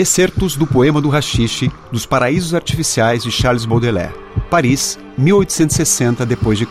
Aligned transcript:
Excertos 0.00 0.56
do 0.56 0.66
poema 0.66 0.98
do 0.98 1.10
Rachixe 1.10 1.70
dos 1.92 2.06
Paraísos 2.06 2.54
Artificiais 2.54 3.22
de 3.22 3.30
Charles 3.30 3.66
Baudelaire, 3.66 4.14
Paris, 4.48 4.98
1860 5.18 6.24
d.C. 6.24 6.66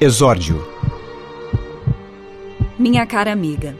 Exórdio. 0.00 0.64
Minha 2.78 3.04
cara 3.04 3.32
amiga, 3.32 3.76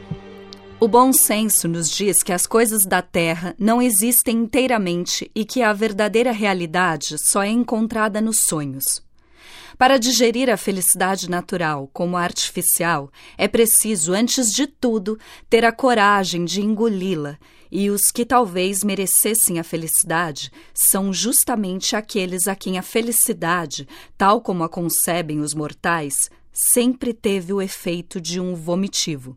o 0.81 0.85
bom 0.89 1.13
senso 1.13 1.65
nos 1.69 1.89
diz 1.89 2.21
que 2.21 2.33
as 2.33 2.45
coisas 2.45 2.85
da 2.85 3.01
Terra 3.01 3.55
não 3.57 3.81
existem 3.81 4.39
inteiramente 4.39 5.31
e 5.33 5.45
que 5.45 5.61
a 5.61 5.71
verdadeira 5.71 6.33
realidade 6.33 7.15
só 7.17 7.41
é 7.41 7.47
encontrada 7.47 8.19
nos 8.19 8.39
sonhos. 8.39 9.01
Para 9.77 9.97
digerir 9.97 10.49
a 10.49 10.57
felicidade 10.57 11.29
natural 11.29 11.89
como 11.91 12.15
artificial, 12.15 13.11
é 13.37 13.47
preciso, 13.47 14.13
antes 14.13 14.51
de 14.51 14.67
tudo, 14.67 15.17
ter 15.49 15.65
a 15.65 15.71
coragem 15.71 16.45
de 16.45 16.61
engoli-la, 16.61 17.37
e 17.71 17.89
os 17.89 18.11
que 18.11 18.23
talvez 18.23 18.83
merecessem 18.83 19.59
a 19.59 19.63
felicidade 19.63 20.51
são 20.73 21.11
justamente 21.11 21.95
aqueles 21.95 22.47
a 22.47 22.55
quem 22.55 22.77
a 22.77 22.83
felicidade, 22.83 23.87
tal 24.15 24.41
como 24.41 24.63
a 24.63 24.69
concebem 24.69 25.39
os 25.39 25.55
mortais, 25.55 26.29
sempre 26.51 27.13
teve 27.13 27.51
o 27.51 27.61
efeito 27.61 28.21
de 28.21 28.39
um 28.39 28.53
vomitivo. 28.53 29.35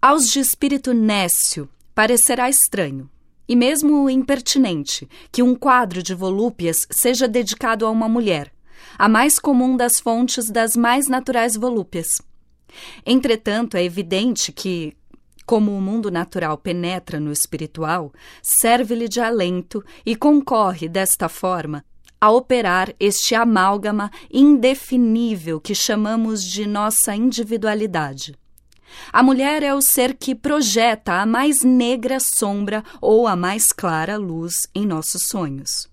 Aos 0.00 0.28
de 0.28 0.40
espírito 0.40 0.92
nécio, 0.92 1.68
parecerá 1.94 2.50
estranho, 2.50 3.08
e 3.46 3.54
mesmo 3.54 4.10
impertinente, 4.10 5.08
que 5.30 5.42
um 5.42 5.54
quadro 5.54 6.02
de 6.02 6.14
volúpias 6.14 6.78
seja 6.90 7.28
dedicado 7.28 7.86
a 7.86 7.90
uma 7.90 8.08
mulher, 8.08 8.52
a 8.98 9.08
mais 9.08 9.38
comum 9.38 9.76
das 9.76 9.98
fontes 10.00 10.50
das 10.50 10.76
mais 10.76 11.08
naturais 11.08 11.56
volúpias. 11.56 12.20
Entretanto, 13.04 13.76
é 13.76 13.84
evidente 13.84 14.52
que, 14.52 14.96
como 15.44 15.76
o 15.76 15.80
mundo 15.80 16.10
natural 16.10 16.56
penetra 16.56 17.20
no 17.20 17.32
espiritual, 17.32 18.12
serve-lhe 18.42 19.08
de 19.08 19.20
alento 19.20 19.84
e 20.04 20.16
concorre, 20.16 20.88
desta 20.88 21.28
forma, 21.28 21.84
a 22.20 22.30
operar 22.30 22.94
este 23.00 23.34
amálgama 23.34 24.10
indefinível 24.32 25.60
que 25.60 25.74
chamamos 25.74 26.44
de 26.44 26.66
nossa 26.66 27.16
individualidade. 27.16 28.34
A 29.12 29.22
mulher 29.22 29.62
é 29.62 29.74
o 29.74 29.80
ser 29.80 30.14
que 30.14 30.34
projeta 30.34 31.14
a 31.14 31.26
mais 31.26 31.62
negra 31.62 32.18
sombra 32.20 32.84
ou 33.00 33.26
a 33.26 33.34
mais 33.34 33.72
clara 33.72 34.16
luz 34.16 34.68
em 34.74 34.86
nossos 34.86 35.26
sonhos. 35.26 35.91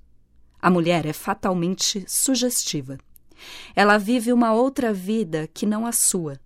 A 0.61 0.69
mulher 0.69 1.05
é 1.05 1.13
fatalmente 1.13 2.03
sugestiva. 2.07 2.97
Ela 3.75 3.97
vive 3.97 4.33
uma 4.33 4.53
outra 4.53 4.93
vida 4.93 5.47
que 5.53 5.65
não 5.65 5.85
a 5.85 5.91
sua. 5.91 6.39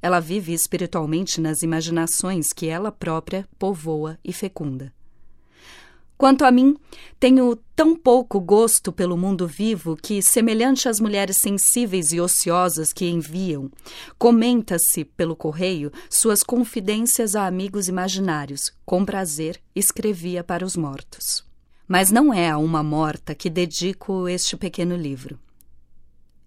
Ela 0.00 0.18
vive 0.18 0.52
espiritualmente 0.52 1.40
nas 1.40 1.62
imaginações 1.62 2.52
que 2.52 2.66
ela 2.66 2.90
própria 2.90 3.48
povoa 3.58 4.18
e 4.24 4.32
fecunda. 4.32 4.92
Quanto 6.18 6.44
a 6.44 6.52
mim, 6.52 6.76
tenho 7.18 7.56
tão 7.74 7.96
pouco 7.96 8.40
gosto 8.40 8.92
pelo 8.92 9.16
mundo 9.16 9.44
vivo 9.46 9.96
que, 9.96 10.22
semelhante 10.22 10.88
às 10.88 11.00
mulheres 11.00 11.38
sensíveis 11.38 12.12
e 12.12 12.20
ociosas 12.20 12.92
que 12.92 13.08
enviam, 13.08 13.68
comenta-se 14.18 15.04
pelo 15.04 15.34
correio 15.34 15.90
suas 16.08 16.44
confidências 16.44 17.34
a 17.34 17.44
amigos 17.44 17.88
imaginários, 17.88 18.72
com 18.86 19.04
prazer 19.04 19.60
escrevia 19.74 20.44
para 20.44 20.64
os 20.64 20.76
mortos. 20.76 21.51
Mas 21.86 22.10
não 22.10 22.32
é 22.32 22.50
a 22.50 22.58
uma 22.58 22.82
morta 22.82 23.34
que 23.34 23.50
dedico 23.50 24.28
este 24.28 24.56
pequeno 24.56 24.96
livro. 24.96 25.38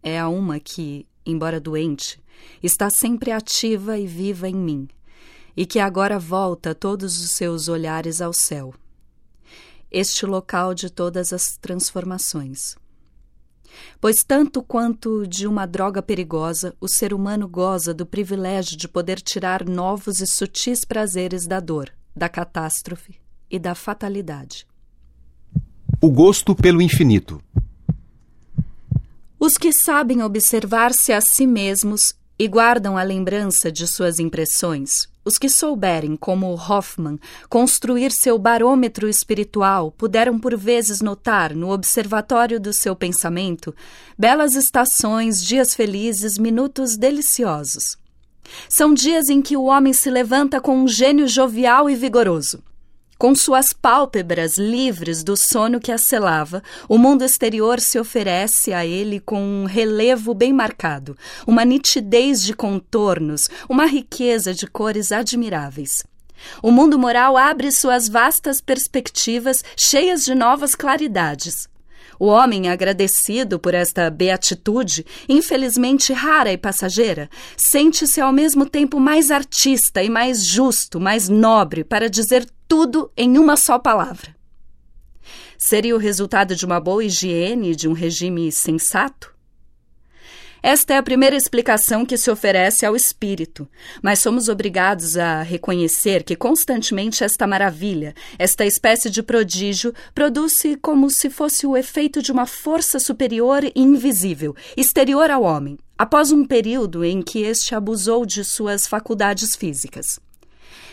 É 0.01 0.19
a 0.19 0.27
uma 0.27 0.59
que, 0.59 1.05
embora 1.25 1.59
doente, 1.59 2.19
está 2.61 2.89
sempre 2.89 3.31
ativa 3.31 3.97
e 3.97 4.07
viva 4.07 4.47
em 4.47 4.55
mim, 4.55 4.87
e 5.55 5.65
que 5.65 5.79
agora 5.79 6.19
volta 6.19 6.75
todos 6.75 7.19
os 7.21 7.31
seus 7.31 7.67
olhares 7.67 8.21
ao 8.21 8.33
céu 8.33 8.73
este 9.95 10.25
local 10.25 10.73
de 10.73 10.89
todas 10.89 11.31
as 11.31 11.57
transformações. 11.57 12.75
Pois, 14.01 14.17
tanto 14.27 14.61
quanto 14.61 15.25
de 15.25 15.47
uma 15.47 15.65
droga 15.65 16.01
perigosa, 16.01 16.75
o 16.81 16.87
ser 16.87 17.13
humano 17.13 17.47
goza 17.47 17.93
do 17.93 18.05
privilégio 18.05 18.75
de 18.75 18.89
poder 18.89 19.21
tirar 19.21 19.65
novos 19.65 20.19
e 20.19 20.27
sutis 20.27 20.83
prazeres 20.83 21.47
da 21.47 21.61
dor, 21.61 21.93
da 22.13 22.27
catástrofe 22.27 23.15
e 23.49 23.57
da 23.57 23.73
fatalidade. 23.73 24.67
O 26.01 26.11
gosto 26.11 26.53
pelo 26.53 26.81
infinito. 26.81 27.41
Os 29.39 29.57
que 29.57 29.71
sabem 29.71 30.21
observar-se 30.21 31.13
a 31.13 31.21
si 31.21 31.47
mesmos 31.47 32.13
e 32.37 32.47
guardam 32.47 32.97
a 32.97 33.03
lembrança 33.03 33.71
de 33.71 33.87
suas 33.87 34.19
impressões, 34.19 35.07
os 35.23 35.37
que 35.37 35.49
souberem, 35.49 36.15
como 36.17 36.53
Hoffman, 36.53 37.17
construir 37.49 38.11
seu 38.11 38.37
barômetro 38.37 39.07
espiritual 39.07 39.89
puderam 39.89 40.37
por 40.37 40.55
vezes 40.57 41.01
notar, 41.01 41.55
no 41.55 41.71
observatório 41.71 42.59
do 42.59 42.73
seu 42.73 42.95
pensamento, 42.95 43.73
belas 44.17 44.53
estações, 44.53 45.43
dias 45.43 45.73
felizes, 45.73 46.37
minutos 46.37 46.97
deliciosos. 46.97 47.97
São 48.69 48.93
dias 48.93 49.29
em 49.29 49.41
que 49.41 49.55
o 49.55 49.63
homem 49.63 49.93
se 49.93 50.09
levanta 50.09 50.59
com 50.59 50.77
um 50.77 50.87
gênio 50.87 51.27
jovial 51.27 51.89
e 51.89 51.95
vigoroso. 51.95 52.61
Com 53.17 53.33
suas 53.33 53.71
pálpebras 53.71 54.57
livres 54.57 55.23
do 55.23 55.37
sono 55.37 55.79
que 55.79 55.91
a 55.91 55.97
selava, 55.97 56.61
o 56.89 56.97
mundo 56.97 57.23
exterior 57.23 57.79
se 57.79 57.97
oferece 57.97 58.73
a 58.73 58.85
ele 58.85 59.21
com 59.21 59.41
um 59.41 59.65
relevo 59.65 60.33
bem 60.33 60.51
marcado, 60.51 61.17
uma 61.47 61.63
nitidez 61.63 62.43
de 62.43 62.53
contornos, 62.53 63.49
uma 63.69 63.85
riqueza 63.85 64.53
de 64.53 64.67
cores 64.67 65.13
admiráveis. 65.13 66.03
O 66.61 66.71
mundo 66.71 66.99
moral 66.99 67.37
abre 67.37 67.71
suas 67.71 68.09
vastas 68.09 68.59
perspectivas, 68.59 69.63
cheias 69.77 70.23
de 70.25 70.35
novas 70.35 70.75
claridades. 70.75 71.69
O 72.19 72.27
homem, 72.27 72.69
agradecido 72.69 73.59
por 73.59 73.73
esta 73.73 74.09
beatitude, 74.09 75.05
infelizmente 75.27 76.13
rara 76.13 76.51
e 76.51 76.57
passageira, 76.57 77.29
sente-se 77.57 78.21
ao 78.21 78.31
mesmo 78.31 78.65
tempo 78.65 78.99
mais 78.99 79.31
artista 79.31 80.01
e 80.01 80.09
mais 80.09 80.43
justo, 80.43 80.99
mais 80.99 81.27
nobre, 81.27 81.83
para 81.83 82.09
dizer 82.09 82.47
tudo 82.67 83.11
em 83.17 83.37
uma 83.37 83.57
só 83.57 83.77
palavra. 83.77 84.35
Seria 85.57 85.95
o 85.95 85.99
resultado 85.99 86.55
de 86.55 86.65
uma 86.65 86.79
boa 86.79 87.03
higiene 87.03 87.71
e 87.71 87.75
de 87.75 87.87
um 87.87 87.93
regime 87.93 88.51
sensato? 88.51 89.34
Esta 90.61 90.93
é 90.93 90.97
a 90.97 91.03
primeira 91.03 91.35
explicação 91.35 92.05
que 92.05 92.17
se 92.17 92.29
oferece 92.31 92.85
ao 92.85 92.95
espírito, 92.95 93.67
mas 94.01 94.19
somos 94.19 94.47
obrigados 94.47 95.17
a 95.17 95.41
reconhecer 95.41 96.23
que 96.23 96.35
constantemente 96.35 97.23
esta 97.23 97.45
maravilha, 97.45 98.15
esta 98.39 98.65
espécie 98.65 99.09
de 99.09 99.21
prodígio, 99.21 99.93
produz-se 100.13 100.75
como 100.77 101.09
se 101.11 101.29
fosse 101.29 101.67
o 101.67 101.77
efeito 101.77 102.21
de 102.21 102.31
uma 102.31 102.45
força 102.45 102.99
superior 102.99 103.63
e 103.63 103.71
invisível, 103.75 104.55
exterior 104.75 105.29
ao 105.29 105.43
homem, 105.43 105.77
após 105.97 106.31
um 106.31 106.45
período 106.45 107.03
em 107.05 107.21
que 107.21 107.43
este 107.43 107.75
abusou 107.75 108.25
de 108.25 108.43
suas 108.43 108.87
faculdades 108.87 109.55
físicas. 109.55 110.19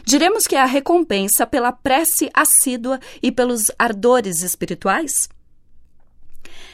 Diremos 0.04 0.46
que 0.46 0.56
é 0.56 0.60
a 0.60 0.66
recompensa 0.66 1.46
pela 1.46 1.72
prece 1.72 2.28
assídua 2.34 2.98
e 3.22 3.30
pelos 3.30 3.70
ardores 3.78 4.42
espirituais? 4.42 5.28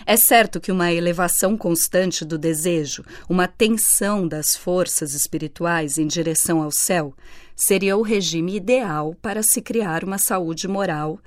É 0.07 0.17
certo 0.17 0.61
que 0.61 0.73
uma 0.73 0.93
elevação 0.93 1.57
constante 1.57 2.25
do 2.25 2.39
desejo, 2.39 3.05
uma 3.29 3.47
tensão 3.47 4.27
das 4.27 4.55
forças 4.57 5.15
espirituais 5.15 5.99
em 5.99 6.07
direção 6.07 6.63
ao 6.63 6.71
céu, 6.71 7.15
seria 7.55 7.97
o 7.97 8.03
regime 8.03 8.57
ideal 8.57 9.15
para 9.21 9.43
se 9.43 9.61
criar 9.61 10.05
uma 10.05 10.19
saúde 10.19 10.69
moral 10.69 11.19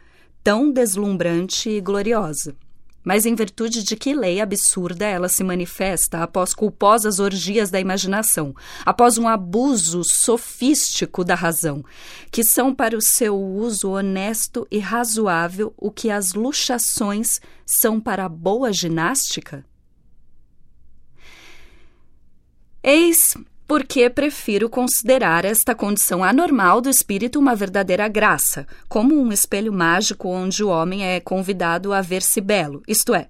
tão 0.43 0.71
deslumbrante 0.71 1.69
e 1.69 1.81
gloriosa. 1.81 2.55
Mas 3.03 3.25
em 3.25 3.33
virtude 3.33 3.83
de 3.83 3.95
que 3.95 4.13
lei 4.13 4.39
absurda 4.39 5.05
ela 5.05 5.27
se 5.27 5.43
manifesta 5.43 6.21
após 6.21 6.53
culposas 6.53 7.19
orgias 7.19 7.69
da 7.69 7.79
imaginação, 7.79 8.55
após 8.85 9.17
um 9.17 9.27
abuso 9.27 10.03
sofístico 10.03 11.23
da 11.23 11.35
razão, 11.35 11.83
que 12.31 12.43
são 12.43 12.73
para 12.73 12.95
o 12.95 13.01
seu 13.01 13.39
uso 13.39 13.91
honesto 13.91 14.67
e 14.69 14.79
razoável 14.79 15.73
o 15.77 15.91
que 15.91 16.11
as 16.11 16.33
luxações 16.33 17.41
são 17.65 17.99
para 17.99 18.25
a 18.25 18.29
boa 18.29 18.71
ginástica? 18.71 19.65
Eis 22.83 23.17
porque 23.71 24.09
prefiro 24.09 24.69
considerar 24.69 25.45
esta 25.45 25.73
condição 25.73 26.25
anormal 26.25 26.81
do 26.81 26.89
espírito 26.89 27.39
uma 27.39 27.55
verdadeira 27.55 28.05
graça, 28.09 28.67
como 28.89 29.17
um 29.17 29.31
espelho 29.31 29.71
mágico 29.71 30.27
onde 30.27 30.61
o 30.61 30.67
homem 30.67 31.05
é 31.05 31.21
convidado 31.21 31.93
a 31.93 32.01
ver-se 32.01 32.41
belo, 32.41 32.83
isto 32.85 33.15
é, 33.15 33.29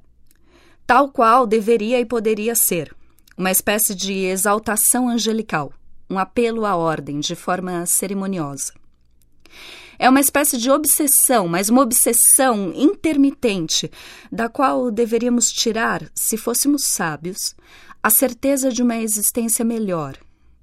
tal 0.88 1.09
qual 1.09 1.45
deveria 1.45 1.99
e 1.99 2.05
poderia 2.07 2.55
ser, 2.55 2.91
uma 3.38 3.51
espécie 3.51 3.93
de 3.93 4.13
exaltação 4.13 5.07
angelical, 5.07 5.71
um 6.09 6.17
apelo 6.17 6.65
à 6.65 6.75
ordem 6.75 7.19
de 7.19 7.35
forma 7.35 7.85
cerimoniosa. 7.85 8.73
É 9.99 10.09
uma 10.09 10.21
espécie 10.21 10.57
de 10.57 10.71
obsessão, 10.71 11.47
mas 11.47 11.69
uma 11.69 11.83
obsessão 11.83 12.73
intermitente, 12.75 13.91
da 14.31 14.49
qual 14.49 14.89
deveríamos 14.89 15.51
tirar, 15.51 16.01
se 16.15 16.35
fôssemos 16.35 16.85
sábios, 16.88 17.53
a 18.01 18.09
certeza 18.09 18.71
de 18.71 18.81
uma 18.81 18.97
existência 18.97 19.63
melhor, 19.63 20.17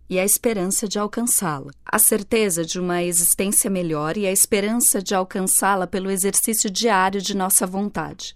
e 0.08 0.19
a 0.19 0.25
esperança 0.25 0.88
de 0.88 0.99
alcançá-la, 0.99 1.70
a 1.84 1.99
certeza 1.99 2.64
de 2.64 2.81
uma 2.81 3.02
existência 3.02 3.69
melhor 3.69 4.16
e 4.16 4.26
a 4.26 4.32
esperança 4.32 5.02
de 5.02 5.14
alcançá-la 5.14 5.87
pelo 5.87 6.10
exercício 6.10 6.70
diário 6.70 7.20
de 7.20 7.37
nossa 7.37 7.66
vontade. 7.66 8.34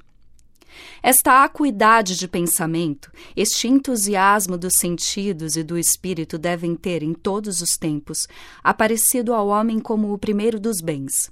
Esta 1.03 1.45
acuidade 1.45 2.17
de 2.17 2.29
pensamento, 2.29 3.11
este 3.37 3.69
entusiasmo 3.69 4.57
dos 4.57 4.75
sentidos 4.79 5.57
e 5.57 5.63
do 5.63 5.77
espírito 5.77 6.39
devem 6.39 6.75
ter, 6.75 7.03
em 7.03 7.13
todos 7.13 7.61
os 7.61 7.77
tempos, 7.79 8.27
aparecido 8.63 9.35
ao 9.35 9.49
homem 9.49 9.79
como 9.79 10.13
o 10.13 10.19
primeiro 10.19 10.61
dos 10.61 10.81
bens. 10.81 11.31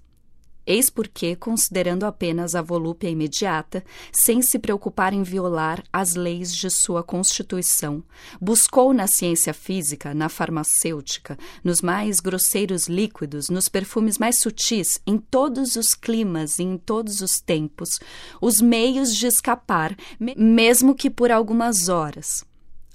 Eis 0.70 0.88
porque, 0.88 1.34
considerando 1.34 2.06
apenas 2.06 2.54
a 2.54 2.62
volúpia 2.62 3.08
imediata, 3.08 3.82
sem 4.12 4.40
se 4.40 4.56
preocupar 4.56 5.12
em 5.12 5.24
violar 5.24 5.82
as 5.92 6.14
leis 6.14 6.54
de 6.54 6.70
sua 6.70 7.02
constituição, 7.02 8.04
buscou 8.40 8.94
na 8.94 9.08
ciência 9.08 9.52
física, 9.52 10.14
na 10.14 10.28
farmacêutica, 10.28 11.36
nos 11.64 11.82
mais 11.82 12.20
grosseiros 12.20 12.86
líquidos, 12.86 13.48
nos 13.48 13.68
perfumes 13.68 14.16
mais 14.16 14.38
sutis, 14.38 15.00
em 15.04 15.18
todos 15.18 15.74
os 15.74 15.92
climas 15.92 16.60
e 16.60 16.62
em 16.62 16.78
todos 16.78 17.20
os 17.20 17.40
tempos, 17.44 17.98
os 18.40 18.60
meios 18.60 19.12
de 19.12 19.26
escapar, 19.26 19.96
mesmo 20.20 20.94
que 20.94 21.10
por 21.10 21.32
algumas 21.32 21.88
horas. 21.88 22.44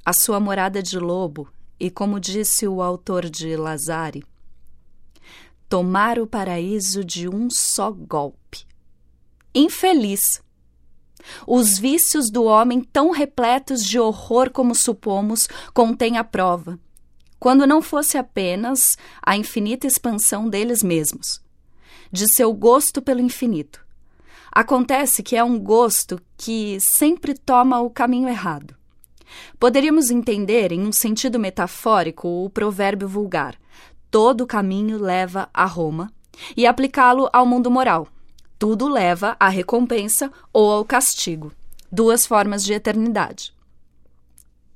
A 0.06 0.14
sua 0.14 0.40
morada 0.40 0.82
de 0.82 0.98
lobo, 0.98 1.50
e 1.78 1.92
como 1.92 2.22
disse 2.22 2.66
o 2.70 2.82
autor 2.82 3.30
de 3.30 3.58
Lazare, 3.58 4.24
tomar 5.76 6.20
o 6.20 6.26
paraíso 6.26 7.04
de 7.04 7.28
um 7.28 7.50
só 7.50 7.92
golpe. 7.92 8.66
Infeliz! 9.54 10.42
Os 11.46 11.78
vícios 11.78 12.32
do 12.32 12.46
homem, 12.46 12.80
tão 12.80 13.12
repletos 13.12 13.84
de 13.84 14.00
horror 14.00 14.50
como 14.52 14.74
supomos, 14.74 15.50
contêm 15.74 16.18
a 16.18 16.24
prova, 16.24 16.80
quando 17.38 17.68
não 17.68 17.82
fosse 17.82 18.18
apenas 18.18 18.96
a 19.22 19.36
infinita 19.36 19.86
expansão 19.86 20.48
deles 20.48 20.82
mesmos, 20.82 21.42
de 22.10 22.26
seu 22.34 22.54
gosto 22.54 23.02
pelo 23.02 23.20
infinito. 23.20 23.86
Acontece 24.50 25.22
que 25.22 25.36
é 25.36 25.44
um 25.44 25.60
gosto 25.60 26.22
que 26.38 26.78
sempre 26.80 27.34
toma 27.34 27.82
o 27.82 27.90
caminho 27.90 28.30
errado. 28.30 28.78
Poderíamos 29.60 30.10
entender, 30.10 30.72
em 30.72 30.88
um 30.88 30.94
sentido 30.94 31.38
metafórico, 31.38 32.46
o 32.46 32.50
provérbio 32.50 33.10
vulgar: 33.10 33.58
todo 34.16 34.48
caminho 34.48 34.98
leva 34.98 35.50
a 35.54 35.66
Roma, 35.66 36.10
e 36.56 36.66
aplicá-lo 36.66 37.30
ao 37.34 37.46
mundo 37.46 37.70
moral. 37.70 38.08
Tudo 38.58 38.88
leva 38.88 39.36
à 39.38 39.50
recompensa 39.50 40.32
ou 40.54 40.72
ao 40.72 40.86
castigo, 40.86 41.52
duas 41.92 42.26
formas 42.26 42.64
de 42.64 42.72
eternidade. 42.72 43.54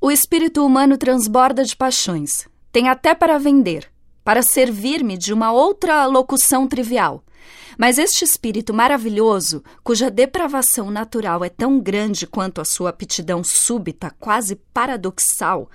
O 0.02 0.12
espírito 0.12 0.66
humano 0.66 0.98
transborda 0.98 1.64
de 1.64 1.74
paixões, 1.74 2.50
tem 2.70 2.90
até 2.90 3.16
para 3.16 3.40
vender, 3.40 3.90
para 4.26 4.42
servir-me 4.42 5.18
de 5.18 5.32
uma 5.32 5.54
outra 5.54 6.06
locução 6.06 6.68
trivial. 6.68 7.24
Mas 7.78 7.98
este 7.98 8.26
espírito 8.26 8.74
maravilhoso, 8.74 9.64
cuja 9.82 10.12
depravação 10.12 10.92
natural 10.92 11.46
é 11.46 11.50
tão 11.50 11.80
grande 11.80 12.28
quanto 12.28 12.60
a 12.60 12.66
sua 12.66 12.90
aptidão 12.90 13.42
súbita, 13.42 14.14
quase 14.20 14.58
paradoxal, 14.74 15.70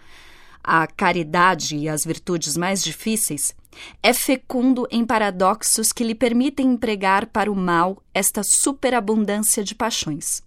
a 0.65 0.87
caridade 0.87 1.77
e 1.77 1.89
as 1.89 2.05
virtudes 2.05 2.57
mais 2.57 2.83
difíceis, 2.83 3.55
é 4.03 4.13
fecundo 4.13 4.89
em 4.91 5.05
paradoxos 5.05 5.93
que 5.93 6.03
lhe 6.03 6.15
permitem 6.15 6.73
empregar 6.73 7.27
para 7.27 7.53
o 7.53 7.55
mal 7.55 8.03
esta 8.15 8.43
superabundância 8.43 9.63
de 9.63 9.75
paixões. 9.75 10.43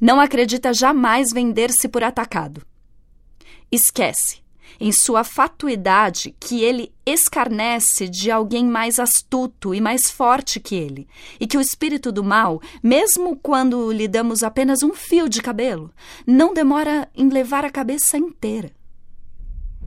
Não 0.00 0.18
acredita 0.18 0.72
jamais 0.72 1.32
vender-se 1.32 1.88
por 1.88 2.02
atacado. 2.02 2.62
Esquece, 3.70 4.40
em 4.80 4.90
sua 4.90 5.22
fatuidade, 5.22 6.34
que 6.40 6.62
ele 6.62 6.92
escarnece 7.04 8.08
de 8.08 8.30
alguém 8.30 8.64
mais 8.64 8.98
astuto 8.98 9.74
e 9.74 9.80
mais 9.80 10.10
forte 10.10 10.58
que 10.58 10.74
ele, 10.74 11.06
e 11.38 11.46
que 11.46 11.56
o 11.56 11.60
espírito 11.60 12.10
do 12.10 12.24
mal, 12.24 12.60
mesmo 12.82 13.36
quando 13.36 13.92
lhe 13.92 14.08
damos 14.08 14.42
apenas 14.42 14.82
um 14.82 14.94
fio 14.94 15.28
de 15.28 15.42
cabelo, 15.42 15.92
não 16.26 16.54
demora 16.54 17.08
em 17.14 17.28
levar 17.28 17.64
a 17.64 17.70
cabeça 17.70 18.16
inteira. 18.16 18.72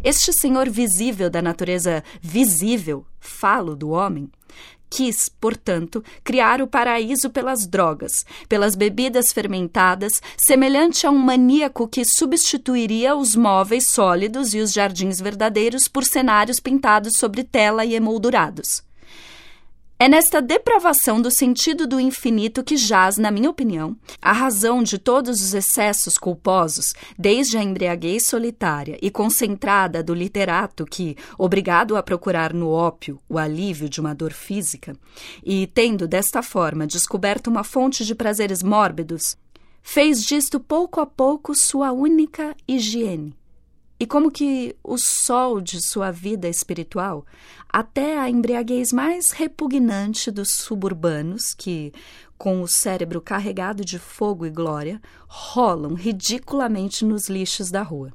Este 0.04 0.34
Senhor 0.34 0.70
visível 0.70 1.30
da 1.30 1.42
natureza 1.42 2.04
visível, 2.22 3.06
falo 3.22 3.74
do 3.74 3.92
homem, 3.92 4.30
quis, 4.90 5.28
portanto, 5.28 6.04
criar 6.24 6.62
o 6.62 6.68
paraíso 6.68 7.30
pelas 7.30 7.66
drogas, 7.66 8.26
pelas 8.48 8.76
bebidas 8.76 9.32
fermentadas, 9.34 10.22
semelhante 10.38 11.08
a 11.08 11.10
um 11.10 11.18
maníaco 11.18 11.88
que 11.88 12.04
substituiria 12.06 13.16
os 13.16 13.36
móveis 13.36 13.90
sólidos 13.90 14.54
e 14.54 14.60
os 14.60 14.72
jardins 14.74 15.20
verdadeiros 15.20 15.88
por 15.88 16.04
cenários 16.04 16.60
pintados 16.60 17.14
sobre 17.18 17.44
tela 17.44 17.86
e 17.86 17.96
emoldurados. 17.96 18.84
É 20.04 20.10
nesta 20.10 20.42
depravação 20.42 21.22
do 21.22 21.32
sentido 21.32 21.88
do 21.88 21.98
infinito 21.98 22.62
que 22.62 22.76
jaz, 22.76 23.18
na 23.18 23.32
minha 23.32 23.50
opinião, 23.50 23.96
a 24.22 24.34
razão 24.34 24.84
de 24.84 24.98
todos 24.98 25.40
os 25.40 25.54
excessos 25.54 26.18
culposos, 26.18 26.94
desde 27.18 27.58
a 27.58 27.64
embriaguez 27.64 28.26
solitária 28.26 28.98
e 29.02 29.10
concentrada 29.10 30.04
do 30.04 30.14
literato 30.14 30.86
que, 30.86 31.16
obrigado 31.38 31.96
a 31.96 32.04
procurar 32.04 32.54
no 32.54 32.68
ópio 32.68 33.18
o 33.30 33.38
alívio 33.38 33.88
de 33.88 34.02
uma 34.02 34.14
dor 34.14 34.34
física, 34.34 34.94
e 35.42 35.68
tendo 35.68 36.06
desta 36.06 36.44
forma 36.44 36.86
descoberto 36.86 37.48
uma 37.48 37.64
fonte 37.64 38.04
de 38.04 38.14
prazeres 38.14 38.62
mórbidos, 38.62 39.38
fez 39.82 40.22
disto 40.22 40.60
pouco 40.60 41.00
a 41.00 41.06
pouco 41.06 41.56
sua 41.56 41.94
única 41.94 42.54
higiene 42.68 43.34
e 44.04 44.06
como 44.06 44.30
que 44.30 44.76
o 44.84 44.98
sol 44.98 45.62
de 45.62 45.80
sua 45.82 46.12
vida 46.12 46.50
espiritual, 46.50 47.26
até 47.70 48.20
a 48.20 48.30
embriaguez 48.30 48.92
mais 48.92 49.32
repugnante 49.32 50.30
dos 50.30 50.56
suburbanos, 50.56 51.54
que, 51.58 51.94
com 52.38 52.62
o 52.62 52.68
cérebro 52.68 53.22
carregado 53.22 53.86
de 53.86 53.98
fogo 53.98 54.46
e 54.46 54.50
glória, 54.50 55.02
rolam 55.26 55.94
ridiculamente 55.94 57.06
nos 57.06 57.30
lixos 57.30 57.72
da 57.72 57.82
rua. 57.82 58.12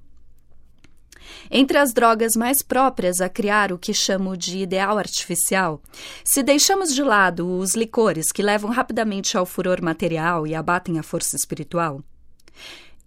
Entre 1.51 1.79
as 1.79 1.95
drogas 1.95 2.37
mais 2.37 2.63
próprias 2.63 3.23
a 3.23 3.31
criar 3.31 3.73
o 3.73 3.79
que 3.79 3.95
chamo 3.95 4.37
de 4.37 4.59
ideal 4.59 4.99
artificial, 4.99 5.81
se 6.23 6.43
deixamos 6.43 6.95
de 6.95 7.03
lado 7.03 7.49
os 7.49 7.75
licores 7.75 8.31
que 8.31 8.43
levam 8.43 8.71
rapidamente 8.71 9.39
ao 9.39 9.47
furor 9.47 9.81
material 9.81 10.47
e 10.47 10.55
abatem 10.55 10.99
a 10.99 11.03
força 11.03 11.35
espiritual, 11.35 12.03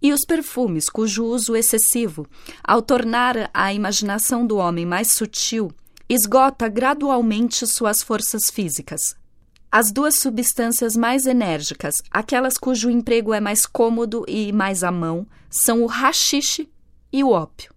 e 0.02 0.12
os 0.12 0.24
perfumes, 0.26 0.88
cujo 0.88 1.24
uso 1.24 1.54
excessivo, 1.54 2.26
ao 2.64 2.82
tornar 2.82 3.48
a 3.54 3.72
imaginação 3.72 4.46
do 4.46 4.56
homem 4.56 4.84
mais 4.84 5.12
sutil, 5.12 5.70
esgota 6.08 6.68
gradualmente 6.68 7.66
suas 7.66 8.02
forças 8.02 8.50
físicas. 8.50 9.14
As 9.70 9.90
duas 9.90 10.18
substâncias 10.18 10.96
mais 10.96 11.24
enérgicas, 11.24 11.94
aquelas 12.10 12.58
cujo 12.58 12.90
emprego 12.90 13.32
é 13.32 13.40
mais 13.40 13.64
cômodo 13.64 14.24
e 14.28 14.52
mais 14.52 14.84
à 14.84 14.90
mão, 14.90 15.26
são 15.48 15.82
o 15.82 15.86
rachixe 15.86 16.68
e 17.10 17.24
o 17.24 17.30
ópio. 17.30 17.72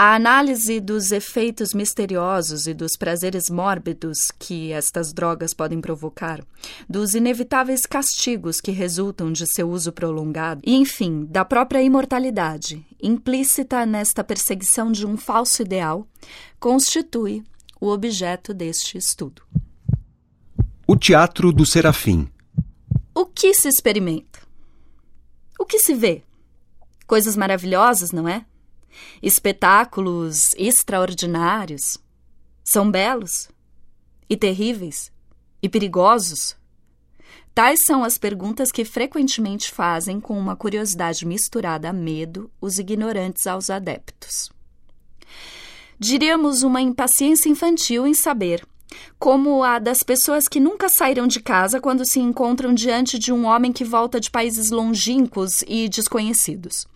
A 0.00 0.14
análise 0.14 0.78
dos 0.78 1.10
efeitos 1.10 1.74
misteriosos 1.74 2.68
e 2.68 2.72
dos 2.72 2.96
prazeres 2.96 3.50
mórbidos 3.50 4.30
que 4.38 4.70
estas 4.70 5.12
drogas 5.12 5.52
podem 5.52 5.80
provocar, 5.80 6.40
dos 6.88 7.14
inevitáveis 7.14 7.80
castigos 7.84 8.60
que 8.60 8.70
resultam 8.70 9.32
de 9.32 9.44
seu 9.52 9.68
uso 9.68 9.90
prolongado, 9.90 10.60
e, 10.64 10.76
enfim, 10.76 11.24
da 11.24 11.44
própria 11.44 11.82
imortalidade, 11.82 12.86
implícita 13.02 13.84
nesta 13.84 14.22
perseguição 14.22 14.92
de 14.92 15.04
um 15.04 15.16
falso 15.16 15.62
ideal, 15.62 16.06
constitui 16.60 17.42
o 17.80 17.88
objeto 17.88 18.54
deste 18.54 18.96
estudo. 18.96 19.42
O 20.86 20.94
Teatro 20.96 21.52
do 21.52 21.66
Serafim. 21.66 22.28
O 23.12 23.26
que 23.26 23.52
se 23.52 23.66
experimenta? 23.66 24.38
O 25.58 25.66
que 25.66 25.80
se 25.80 25.92
vê? 25.92 26.22
Coisas 27.04 27.36
maravilhosas, 27.36 28.12
não 28.12 28.28
é? 28.28 28.46
Espetáculos 29.22 30.50
extraordinários, 30.56 31.98
são 32.64 32.90
belos 32.90 33.48
e 34.28 34.36
terríveis 34.36 35.10
e 35.62 35.68
perigosos? 35.68 36.56
Tais 37.54 37.80
são 37.84 38.04
as 38.04 38.16
perguntas 38.16 38.70
que 38.70 38.84
frequentemente 38.84 39.70
fazem 39.70 40.20
com 40.20 40.38
uma 40.38 40.54
curiosidade 40.54 41.26
misturada 41.26 41.88
a 41.88 41.92
medo 41.92 42.50
os 42.60 42.78
ignorantes 42.78 43.46
aos 43.46 43.68
adeptos. 43.68 44.48
Diríamos 45.98 46.62
uma 46.62 46.80
impaciência 46.80 47.48
infantil 47.48 48.06
em 48.06 48.14
saber, 48.14 48.64
como 49.18 49.64
a 49.64 49.80
das 49.80 50.04
pessoas 50.04 50.46
que 50.46 50.60
nunca 50.60 50.88
saíram 50.88 51.26
de 51.26 51.40
casa 51.40 51.80
quando 51.80 52.08
se 52.08 52.20
encontram 52.20 52.72
diante 52.72 53.18
de 53.18 53.32
um 53.32 53.44
homem 53.46 53.72
que 53.72 53.84
volta 53.84 54.20
de 54.20 54.30
países 54.30 54.70
longínquos 54.70 55.62
e 55.66 55.88
desconhecidos. 55.88 56.86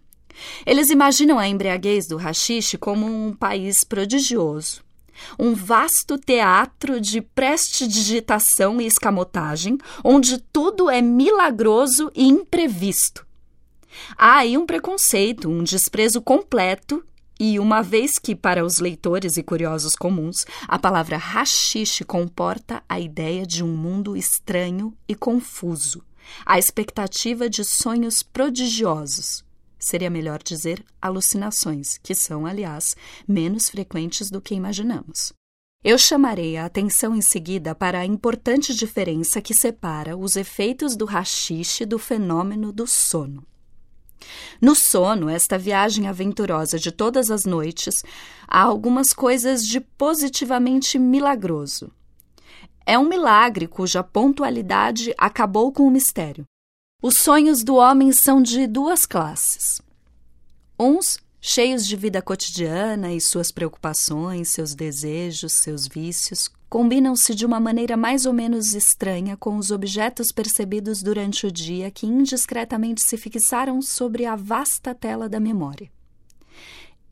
Eles 0.64 0.90
imaginam 0.90 1.38
a 1.38 1.48
embriaguez 1.48 2.06
do 2.06 2.16
rachixe 2.16 2.78
como 2.78 3.06
um 3.06 3.32
país 3.32 3.84
prodigioso, 3.84 4.82
um 5.38 5.54
vasto 5.54 6.18
teatro 6.18 7.00
de 7.00 7.20
prestidigitação 7.20 8.80
e 8.80 8.86
escamotagem, 8.86 9.78
onde 10.02 10.38
tudo 10.38 10.88
é 10.90 11.02
milagroso 11.02 12.10
e 12.14 12.26
imprevisto. 12.26 13.26
Há 14.16 14.38
aí 14.38 14.56
um 14.56 14.64
preconceito, 14.64 15.48
um 15.50 15.62
desprezo 15.62 16.20
completo 16.22 17.04
E 17.44 17.58
uma 17.58 17.82
vez 17.82 18.20
que, 18.20 18.36
para 18.36 18.64
os 18.64 18.78
leitores 18.78 19.36
e 19.36 19.42
curiosos 19.42 19.96
comuns, 19.96 20.46
a 20.68 20.78
palavra 20.78 21.16
rachixe 21.16 22.04
comporta 22.04 22.84
a 22.88 23.00
ideia 23.00 23.44
de 23.44 23.64
um 23.64 23.76
mundo 23.76 24.16
estranho 24.16 24.96
e 25.08 25.14
confuso, 25.16 26.04
a 26.46 26.56
expectativa 26.56 27.50
de 27.50 27.64
sonhos 27.64 28.22
prodigiosos. 28.22 29.44
Seria 29.82 30.08
melhor 30.08 30.40
dizer 30.40 30.84
alucinações, 31.00 31.98
que 31.98 32.14
são, 32.14 32.46
aliás, 32.46 32.94
menos 33.26 33.68
frequentes 33.68 34.30
do 34.30 34.40
que 34.40 34.54
imaginamos. 34.54 35.32
Eu 35.82 35.98
chamarei 35.98 36.56
a 36.56 36.64
atenção 36.64 37.16
em 37.16 37.20
seguida 37.20 37.74
para 37.74 37.98
a 37.98 38.06
importante 38.06 38.72
diferença 38.72 39.42
que 39.42 39.52
separa 39.52 40.16
os 40.16 40.36
efeitos 40.36 40.94
do 40.94 41.04
rachixe 41.04 41.84
do 41.84 41.98
fenômeno 41.98 42.72
do 42.72 42.86
sono. 42.86 43.44
No 44.60 44.76
sono, 44.76 45.28
esta 45.28 45.58
viagem 45.58 46.06
aventurosa 46.06 46.78
de 46.78 46.92
todas 46.92 47.28
as 47.28 47.44
noites, 47.44 47.96
há 48.46 48.62
algumas 48.62 49.12
coisas 49.12 49.66
de 49.66 49.80
positivamente 49.80 50.96
milagroso. 50.96 51.90
É 52.86 52.96
um 52.96 53.08
milagre 53.08 53.66
cuja 53.66 54.04
pontualidade 54.04 55.12
acabou 55.18 55.72
com 55.72 55.82
o 55.88 55.90
mistério. 55.90 56.46
Os 57.04 57.16
sonhos 57.16 57.64
do 57.64 57.74
homem 57.74 58.12
são 58.12 58.40
de 58.40 58.64
duas 58.64 59.04
classes. 59.04 59.82
Uns 60.78 61.18
cheios 61.40 61.84
de 61.84 61.96
vida 61.96 62.22
cotidiana 62.22 63.12
e 63.12 63.20
suas 63.20 63.50
preocupações, 63.50 64.50
seus 64.50 64.72
desejos, 64.72 65.54
seus 65.64 65.88
vícios, 65.88 66.48
combinam-se 66.70 67.34
de 67.34 67.44
uma 67.44 67.58
maneira 67.58 67.96
mais 67.96 68.24
ou 68.24 68.32
menos 68.32 68.72
estranha 68.72 69.36
com 69.36 69.56
os 69.56 69.72
objetos 69.72 70.30
percebidos 70.30 71.02
durante 71.02 71.44
o 71.44 71.50
dia 71.50 71.90
que 71.90 72.06
indiscretamente 72.06 73.02
se 73.02 73.16
fixaram 73.16 73.82
sobre 73.82 74.24
a 74.24 74.36
vasta 74.36 74.94
tela 74.94 75.28
da 75.28 75.40
memória. 75.40 75.90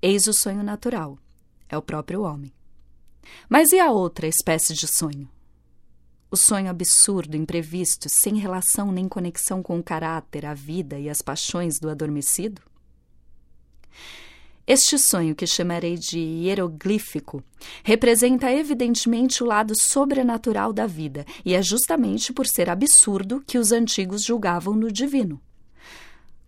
Eis 0.01 0.29
o 0.29 0.33
sonho 0.33 0.63
natural, 0.63 1.19
é 1.69 1.77
o 1.77 1.83
próprio 1.83 2.23
homem. 2.23 2.53
Mas 3.49 3.73
e 3.73 3.81
a 3.81 3.91
outra 3.91 4.29
espécie 4.29 4.73
de 4.73 4.87
sonho? 4.87 5.29
O 6.33 6.37
sonho 6.37 6.71
absurdo, 6.71 7.37
imprevisto, 7.37 8.09
sem 8.09 8.37
relação 8.37 8.93
nem 8.93 9.09
conexão 9.09 9.65
com 9.65 9.81
o 9.81 9.83
caráter, 9.83 10.47
a 10.47 10.55
vida 10.55 10.97
e 10.97 11.11
as 11.11 11.21
paixões 11.21 11.81
do 11.81 11.91
adormecido? 11.91 12.63
Este 14.65 14.97
sonho, 14.97 15.35
que 15.35 15.45
chamarei 15.45 15.97
de 15.97 16.21
hieroglífico, 16.21 17.43
representa 17.83 18.53
evidentemente 18.53 19.43
o 19.43 19.47
lado 19.47 19.75
sobrenatural 19.77 20.73
da 20.73 20.87
vida, 20.87 21.27
e 21.45 21.53
é 21.53 21.61
justamente 21.61 22.33
por 22.33 22.47
ser 22.47 22.71
absurdo 22.71 23.43
que 23.45 23.59
os 23.59 23.73
antigos 23.73 24.23
julgavam 24.23 24.75
no 24.77 24.93
divino. 24.93 25.41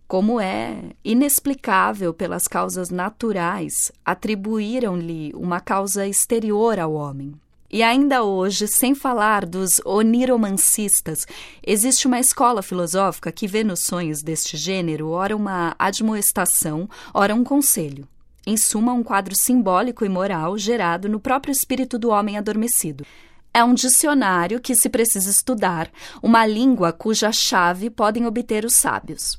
Como 0.07 0.39
é 0.39 0.93
inexplicável 1.03 2.13
pelas 2.13 2.47
causas 2.47 2.89
naturais, 2.89 3.91
atribuíram-lhe 4.05 5.33
uma 5.35 5.59
causa 5.59 6.07
exterior 6.07 6.79
ao 6.79 6.93
homem. 6.93 7.33
E 7.73 7.81
ainda 7.81 8.23
hoje, 8.23 8.67
sem 8.67 8.93
falar 8.93 9.47
dos 9.47 9.81
oniromancistas, 9.83 11.25
existe 11.65 12.05
uma 12.05 12.19
escola 12.19 12.61
filosófica 12.61 13.31
que 13.31 13.47
vê 13.47 13.63
nos 13.63 13.85
sonhos 13.85 14.21
deste 14.21 14.55
gênero 14.55 15.09
ora 15.09 15.35
uma 15.35 15.75
admoestação, 15.79 16.87
ora 17.11 17.33
um 17.33 17.43
conselho. 17.43 18.07
Em 18.45 18.55
suma, 18.55 18.93
um 18.93 19.01
quadro 19.01 19.35
simbólico 19.35 20.05
e 20.05 20.09
moral 20.09 20.55
gerado 20.55 21.09
no 21.09 21.19
próprio 21.19 21.51
espírito 21.51 21.97
do 21.97 22.09
homem 22.09 22.37
adormecido. 22.37 23.07
É 23.51 23.63
um 23.63 23.73
dicionário 23.73 24.61
que 24.61 24.75
se 24.75 24.87
precisa 24.87 25.31
estudar, 25.31 25.89
uma 26.21 26.45
língua 26.45 26.93
cuja 26.93 27.31
chave 27.31 27.89
podem 27.89 28.27
obter 28.27 28.65
os 28.65 28.75
sábios. 28.75 29.35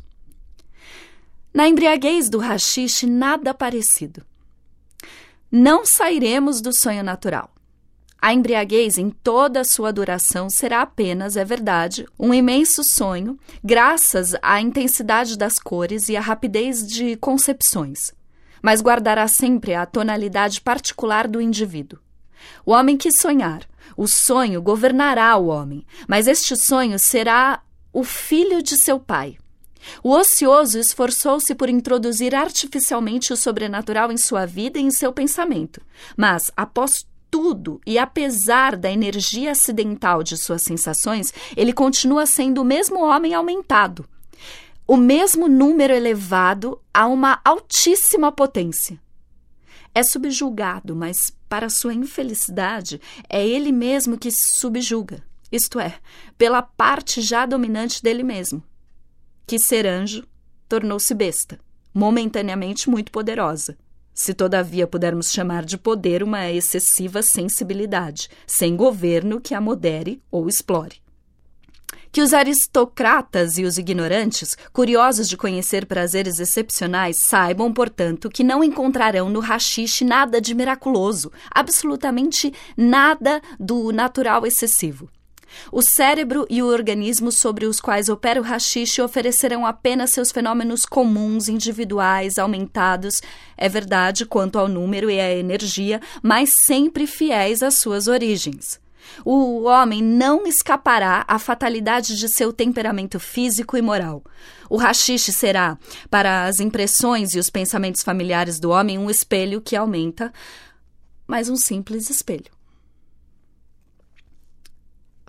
Na 1.54 1.68
embriaguez 1.68 2.28
do 2.28 2.38
rachixe, 2.38 3.06
nada 3.06 3.54
parecido. 3.54 4.24
Não 5.52 5.86
sairemos 5.86 6.60
do 6.60 6.76
sonho 6.76 7.04
natural. 7.04 7.53
A 8.24 8.32
embriaguez, 8.32 8.96
em 8.96 9.10
toda 9.10 9.60
a 9.60 9.64
sua 9.64 9.92
duração, 9.92 10.48
será 10.48 10.80
apenas, 10.80 11.36
é 11.36 11.44
verdade, 11.44 12.06
um 12.18 12.32
imenso 12.32 12.80
sonho, 12.82 13.38
graças 13.62 14.32
à 14.40 14.62
intensidade 14.62 15.36
das 15.36 15.58
cores 15.58 16.08
e 16.08 16.16
à 16.16 16.22
rapidez 16.22 16.86
de 16.86 17.16
concepções 17.16 18.14
mas 18.62 18.80
guardará 18.80 19.28
sempre 19.28 19.74
a 19.74 19.84
tonalidade 19.84 20.62
particular 20.62 21.28
do 21.28 21.38
indivíduo. 21.38 21.98
O 22.64 22.72
homem 22.72 22.96
que 22.96 23.10
sonhar, 23.12 23.68
o 23.94 24.08
sonho 24.08 24.62
governará 24.62 25.36
o 25.36 25.48
homem, 25.48 25.84
mas 26.08 26.26
este 26.26 26.56
sonho 26.56 26.98
será 26.98 27.62
o 27.92 28.02
filho 28.02 28.62
de 28.62 28.82
seu 28.82 28.98
pai. 28.98 29.36
O 30.02 30.16
ocioso 30.16 30.78
esforçou-se 30.78 31.54
por 31.54 31.68
introduzir 31.68 32.34
artificialmente 32.34 33.34
o 33.34 33.36
sobrenatural 33.36 34.10
em 34.10 34.16
sua 34.16 34.46
vida 34.46 34.78
e 34.78 34.82
em 34.82 34.90
seu 34.90 35.12
pensamento, 35.12 35.82
mas, 36.16 36.50
após 36.56 37.04
tudo 37.34 37.80
e 37.84 37.98
apesar 37.98 38.76
da 38.76 38.88
energia 38.88 39.50
acidental 39.50 40.22
de 40.22 40.36
suas 40.36 40.62
sensações, 40.62 41.34
ele 41.56 41.72
continua 41.72 42.26
sendo 42.26 42.62
o 42.62 42.64
mesmo 42.64 43.02
homem 43.02 43.34
aumentado, 43.34 44.08
o 44.86 44.96
mesmo 44.96 45.48
número 45.48 45.92
elevado 45.92 46.80
a 46.94 47.08
uma 47.08 47.40
altíssima 47.44 48.30
potência. 48.30 49.00
É 49.92 50.04
subjulgado, 50.04 50.94
mas, 50.94 51.16
para 51.48 51.68
sua 51.68 51.92
infelicidade, 51.92 53.00
é 53.28 53.44
ele 53.44 53.72
mesmo 53.72 54.16
que 54.16 54.30
se 54.30 54.60
subjuga, 54.60 55.20
isto 55.50 55.80
é, 55.80 55.98
pela 56.38 56.62
parte 56.62 57.20
já 57.20 57.44
dominante 57.46 58.00
dele 58.00 58.22
mesmo. 58.22 58.62
Que 59.44 59.58
ser 59.58 59.88
anjo 59.88 60.24
tornou-se 60.68 61.12
besta, 61.12 61.58
momentaneamente 61.92 62.88
muito 62.88 63.10
poderosa. 63.10 63.76
Se 64.14 64.32
todavia 64.32 64.86
pudermos 64.86 65.32
chamar 65.32 65.64
de 65.64 65.76
poder 65.76 66.22
uma 66.22 66.50
excessiva 66.50 67.20
sensibilidade, 67.20 68.28
sem 68.46 68.76
governo 68.76 69.40
que 69.40 69.54
a 69.54 69.60
modere 69.60 70.22
ou 70.30 70.48
explore. 70.48 71.02
Que 72.12 72.22
os 72.22 72.32
aristocratas 72.32 73.58
e 73.58 73.64
os 73.64 73.76
ignorantes, 73.76 74.56
curiosos 74.72 75.28
de 75.28 75.36
conhecer 75.36 75.84
prazeres 75.84 76.38
excepcionais, 76.38 77.16
saibam, 77.18 77.72
portanto, 77.72 78.30
que 78.30 78.44
não 78.44 78.62
encontrarão 78.62 79.28
no 79.28 79.40
rachixe 79.40 80.04
nada 80.04 80.40
de 80.40 80.54
miraculoso, 80.54 81.32
absolutamente 81.50 82.54
nada 82.76 83.42
do 83.58 83.90
natural 83.90 84.46
excessivo. 84.46 85.10
O 85.70 85.82
cérebro 85.82 86.46
e 86.48 86.62
o 86.62 86.66
organismo 86.66 87.32
sobre 87.32 87.66
os 87.66 87.80
quais 87.80 88.08
opera 88.08 88.40
o 88.40 88.44
rachixe 88.44 89.00
oferecerão 89.00 89.66
apenas 89.66 90.10
seus 90.10 90.30
fenômenos 90.30 90.84
comuns, 90.86 91.48
individuais, 91.48 92.38
aumentados, 92.38 93.20
é 93.56 93.68
verdade, 93.68 94.26
quanto 94.26 94.58
ao 94.58 94.68
número 94.68 95.10
e 95.10 95.20
à 95.20 95.34
energia, 95.34 96.00
mas 96.22 96.50
sempre 96.66 97.06
fiéis 97.06 97.62
às 97.62 97.74
suas 97.74 98.08
origens. 98.08 98.82
O 99.24 99.64
homem 99.64 100.02
não 100.02 100.46
escapará 100.46 101.24
à 101.28 101.38
fatalidade 101.38 102.16
de 102.16 102.28
seu 102.28 102.52
temperamento 102.52 103.20
físico 103.20 103.76
e 103.76 103.82
moral. 103.82 104.22
O 104.68 104.76
rachixe 104.76 105.32
será, 105.32 105.78
para 106.10 106.44
as 106.44 106.58
impressões 106.58 107.34
e 107.34 107.38
os 107.38 107.50
pensamentos 107.50 108.02
familiares 108.02 108.58
do 108.58 108.70
homem, 108.70 108.98
um 108.98 109.10
espelho 109.10 109.60
que 109.60 109.76
aumenta, 109.76 110.32
mas 111.26 111.48
um 111.48 111.56
simples 111.56 112.10
espelho. 112.10 112.50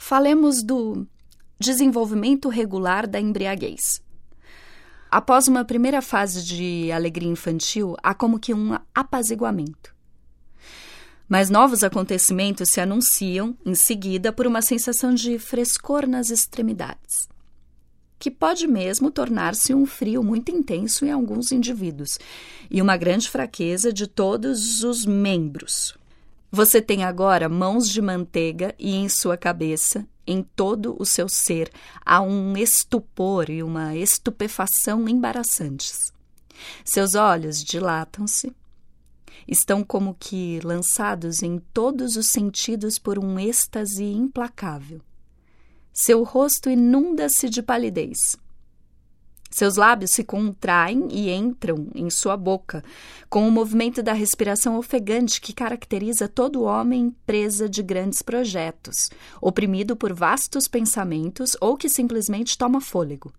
Falemos 0.08 0.62
do 0.62 1.08
desenvolvimento 1.60 2.48
regular 2.48 3.08
da 3.08 3.20
embriaguez. 3.20 4.04
Após 5.10 5.48
uma 5.48 5.66
primeira 5.66 6.00
fase 6.00 6.46
de 6.46 6.92
alegria 6.92 7.28
infantil, 7.28 7.96
há 8.04 8.14
como 8.14 8.40
que 8.40 8.54
um 8.54 8.78
apaziguamento. 8.94 9.96
Mas 11.28 11.50
novos 11.50 11.84
acontecimentos 11.84 12.70
se 12.70 12.80
anunciam, 12.80 13.58
em 13.66 13.74
seguida, 13.74 14.32
por 14.32 14.46
uma 14.46 14.62
sensação 14.62 15.12
de 15.12 15.40
frescor 15.40 16.06
nas 16.06 16.30
extremidades, 16.30 17.28
que 18.20 18.30
pode 18.30 18.68
mesmo 18.68 19.10
tornar-se 19.10 19.74
um 19.74 19.88
frio 19.88 20.24
muito 20.24 20.52
intenso 20.52 21.04
em 21.04 21.10
alguns 21.10 21.52
indivíduos 21.52 22.20
e 22.70 22.80
uma 22.80 22.96
grande 22.96 23.28
fraqueza 23.28 23.92
de 23.92 24.06
todos 24.06 24.84
os 24.84 25.04
membros. 25.04 25.98
Você 26.56 26.82
tem 26.82 27.04
agora 27.04 27.50
mãos 27.50 27.90
de 27.90 28.02
manteiga 28.02 28.74
e 28.80 28.96
em 28.96 29.10
sua 29.10 29.36
cabeça, 29.36 30.08
em 30.26 30.42
todo 30.42 30.96
o 30.98 31.06
seu 31.06 31.28
ser, 31.28 31.70
há 32.06 32.22
um 32.22 32.56
estupor 32.56 33.50
e 33.50 33.62
uma 33.62 33.94
estupefação 33.94 35.10
embaraçantes. 35.10 36.14
Seus 36.86 37.14
olhos 37.14 37.62
dilatam-se, 37.62 38.56
estão 39.46 39.84
como 39.84 40.16
que 40.18 40.62
lançados 40.64 41.44
em 41.44 41.60
todos 41.74 42.16
os 42.16 42.28
sentidos 42.28 42.98
por 42.98 43.20
um 43.20 43.38
êxtase 43.38 44.06
implacável. 44.06 45.02
Seu 45.92 46.24
rosto 46.24 46.70
inunda-se 46.70 47.50
de 47.50 47.62
palidez. 47.62 48.38
Seus 49.56 49.78
lábios 49.78 50.12
se 50.12 50.22
contraem 50.22 51.08
e 51.10 51.32
entram 51.32 51.88
em 51.96 52.10
sua 52.10 52.36
boca, 52.36 52.84
com 53.30 53.48
o 53.48 53.52
movimento 53.52 54.04
da 54.04 54.12
respiração 54.12 54.78
ofegante 54.78 55.40
que 55.40 55.54
caracteriza 55.54 56.28
todo 56.28 56.64
homem 56.64 57.16
presa 57.26 57.70
de 57.70 57.82
grandes 57.82 58.22
projetos, 58.22 59.10
oprimido 59.40 59.96
por 59.96 60.12
vastos 60.12 60.68
pensamentos 60.68 61.56
ou 61.62 61.78
que 61.78 61.88
simplesmente 61.88 62.58
toma 62.58 62.82
fôlego. 62.82 63.32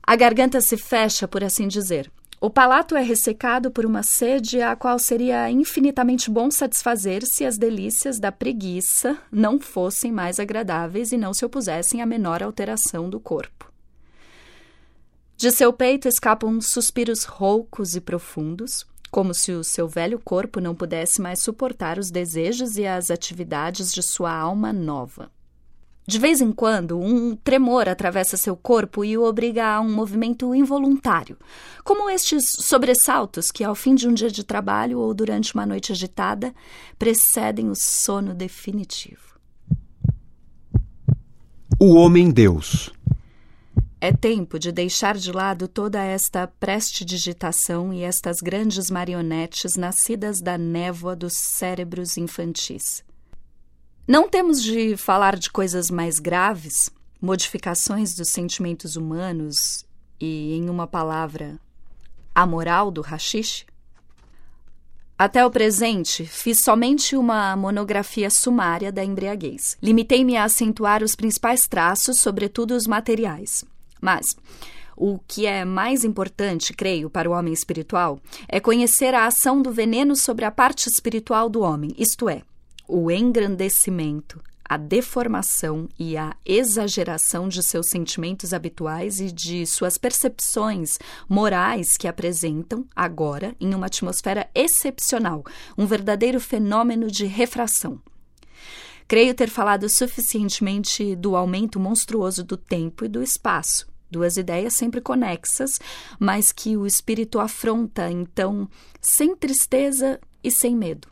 A 0.00 0.14
garganta 0.14 0.60
se 0.60 0.76
fecha, 0.76 1.26
por 1.26 1.42
assim 1.42 1.66
dizer, 1.66 2.08
O 2.40 2.48
palato 2.48 2.94
é 2.94 3.02
ressecado 3.02 3.72
por 3.72 3.84
uma 3.84 4.04
sede 4.04 4.62
a 4.62 4.76
qual 4.76 4.96
seria 5.00 5.50
infinitamente 5.50 6.30
bom 6.30 6.52
satisfazer 6.52 7.26
se 7.26 7.44
as 7.44 7.58
delícias 7.58 8.20
da 8.20 8.30
preguiça 8.30 9.18
não 9.32 9.58
fossem 9.58 10.12
mais 10.12 10.38
agradáveis 10.38 11.10
e 11.10 11.16
não 11.16 11.34
se 11.34 11.44
opusessem 11.44 12.00
à 12.00 12.06
menor 12.06 12.44
alteração 12.44 13.10
do 13.10 13.18
corpo. 13.18 13.67
De 15.38 15.52
seu 15.52 15.72
peito 15.72 16.08
escapam 16.08 16.60
suspiros 16.60 17.22
roucos 17.22 17.94
e 17.94 18.00
profundos, 18.00 18.84
como 19.08 19.32
se 19.32 19.52
o 19.52 19.62
seu 19.62 19.86
velho 19.86 20.18
corpo 20.18 20.60
não 20.60 20.74
pudesse 20.74 21.22
mais 21.22 21.40
suportar 21.40 21.96
os 21.96 22.10
desejos 22.10 22.76
e 22.76 22.84
as 22.84 23.08
atividades 23.08 23.94
de 23.94 24.02
sua 24.02 24.32
alma 24.32 24.72
nova. 24.72 25.30
De 26.04 26.18
vez 26.18 26.40
em 26.40 26.50
quando, 26.50 26.98
um 26.98 27.36
tremor 27.36 27.88
atravessa 27.88 28.36
seu 28.36 28.56
corpo 28.56 29.04
e 29.04 29.16
o 29.16 29.22
obriga 29.22 29.64
a 29.64 29.80
um 29.80 29.88
movimento 29.88 30.52
involuntário, 30.56 31.38
como 31.84 32.10
estes 32.10 32.56
sobressaltos 32.58 33.52
que, 33.52 33.62
ao 33.62 33.76
fim 33.76 33.94
de 33.94 34.08
um 34.08 34.14
dia 34.14 34.32
de 34.32 34.42
trabalho 34.42 34.98
ou 34.98 35.14
durante 35.14 35.54
uma 35.54 35.64
noite 35.64 35.92
agitada, 35.92 36.52
precedem 36.98 37.70
o 37.70 37.74
sono 37.76 38.34
definitivo. 38.34 39.38
O 41.80 41.94
Homem-Deus 41.94 42.90
é 44.00 44.12
tempo 44.12 44.58
de 44.58 44.70
deixar 44.70 45.16
de 45.16 45.32
lado 45.32 45.66
toda 45.66 46.02
esta 46.02 46.46
prestidigitação 46.46 47.92
e 47.92 48.02
estas 48.02 48.36
grandes 48.40 48.90
marionetes 48.90 49.76
nascidas 49.76 50.40
da 50.40 50.56
névoa 50.56 51.16
dos 51.16 51.32
cérebros 51.34 52.16
infantis. 52.16 53.04
Não 54.06 54.28
temos 54.28 54.62
de 54.62 54.96
falar 54.96 55.36
de 55.36 55.50
coisas 55.50 55.90
mais 55.90 56.18
graves, 56.18 56.90
modificações 57.20 58.14
dos 58.14 58.30
sentimentos 58.30 58.94
humanos 58.94 59.84
e, 60.20 60.54
em 60.54 60.70
uma 60.70 60.86
palavra, 60.86 61.58
a 62.32 62.46
moral 62.46 62.92
do 62.92 63.00
rachixe? 63.00 63.66
Até 65.18 65.44
o 65.44 65.50
presente, 65.50 66.24
fiz 66.24 66.60
somente 66.62 67.16
uma 67.16 67.56
monografia 67.56 68.30
sumária 68.30 68.92
da 68.92 69.04
embriaguez. 69.04 69.76
Limitei-me 69.82 70.36
a 70.36 70.44
acentuar 70.44 71.02
os 71.02 71.16
principais 71.16 71.66
traços, 71.66 72.20
sobretudo 72.20 72.76
os 72.76 72.86
materiais. 72.86 73.64
Mas 74.00 74.26
o 74.96 75.18
que 75.26 75.46
é 75.46 75.64
mais 75.64 76.04
importante, 76.04 76.72
creio, 76.72 77.08
para 77.08 77.30
o 77.30 77.32
homem 77.32 77.52
espiritual 77.52 78.20
é 78.48 78.58
conhecer 78.58 79.14
a 79.14 79.26
ação 79.26 79.62
do 79.62 79.70
veneno 79.70 80.16
sobre 80.16 80.44
a 80.44 80.50
parte 80.50 80.88
espiritual 80.88 81.48
do 81.48 81.60
homem, 81.60 81.94
isto 81.96 82.28
é, 82.28 82.42
o 82.86 83.10
engrandecimento, 83.10 84.40
a 84.68 84.76
deformação 84.76 85.88
e 85.98 86.16
a 86.16 86.36
exageração 86.44 87.48
de 87.48 87.62
seus 87.62 87.88
sentimentos 87.88 88.52
habituais 88.52 89.18
e 89.18 89.32
de 89.32 89.64
suas 89.66 89.96
percepções 89.96 90.98
morais 91.28 91.96
que 91.96 92.06
apresentam, 92.06 92.84
agora, 92.94 93.54
em 93.60 93.74
uma 93.74 93.86
atmosfera 93.86 94.48
excepcional, 94.54 95.44
um 95.76 95.86
verdadeiro 95.86 96.40
fenômeno 96.40 97.10
de 97.10 97.24
refração. 97.24 98.00
Creio 99.08 99.34
ter 99.34 99.48
falado 99.48 99.88
suficientemente 99.88 101.16
do 101.16 101.34
aumento 101.34 101.80
monstruoso 101.80 102.44
do 102.44 102.58
tempo 102.58 103.06
e 103.06 103.08
do 103.08 103.22
espaço, 103.22 103.88
duas 104.10 104.36
ideias 104.36 104.74
sempre 104.74 105.00
conexas, 105.00 105.80
mas 106.20 106.52
que 106.52 106.76
o 106.76 106.86
espírito 106.86 107.40
afronta, 107.40 108.10
então, 108.10 108.68
sem 109.00 109.34
tristeza 109.34 110.20
e 110.44 110.50
sem 110.50 110.76
medo. 110.76 111.08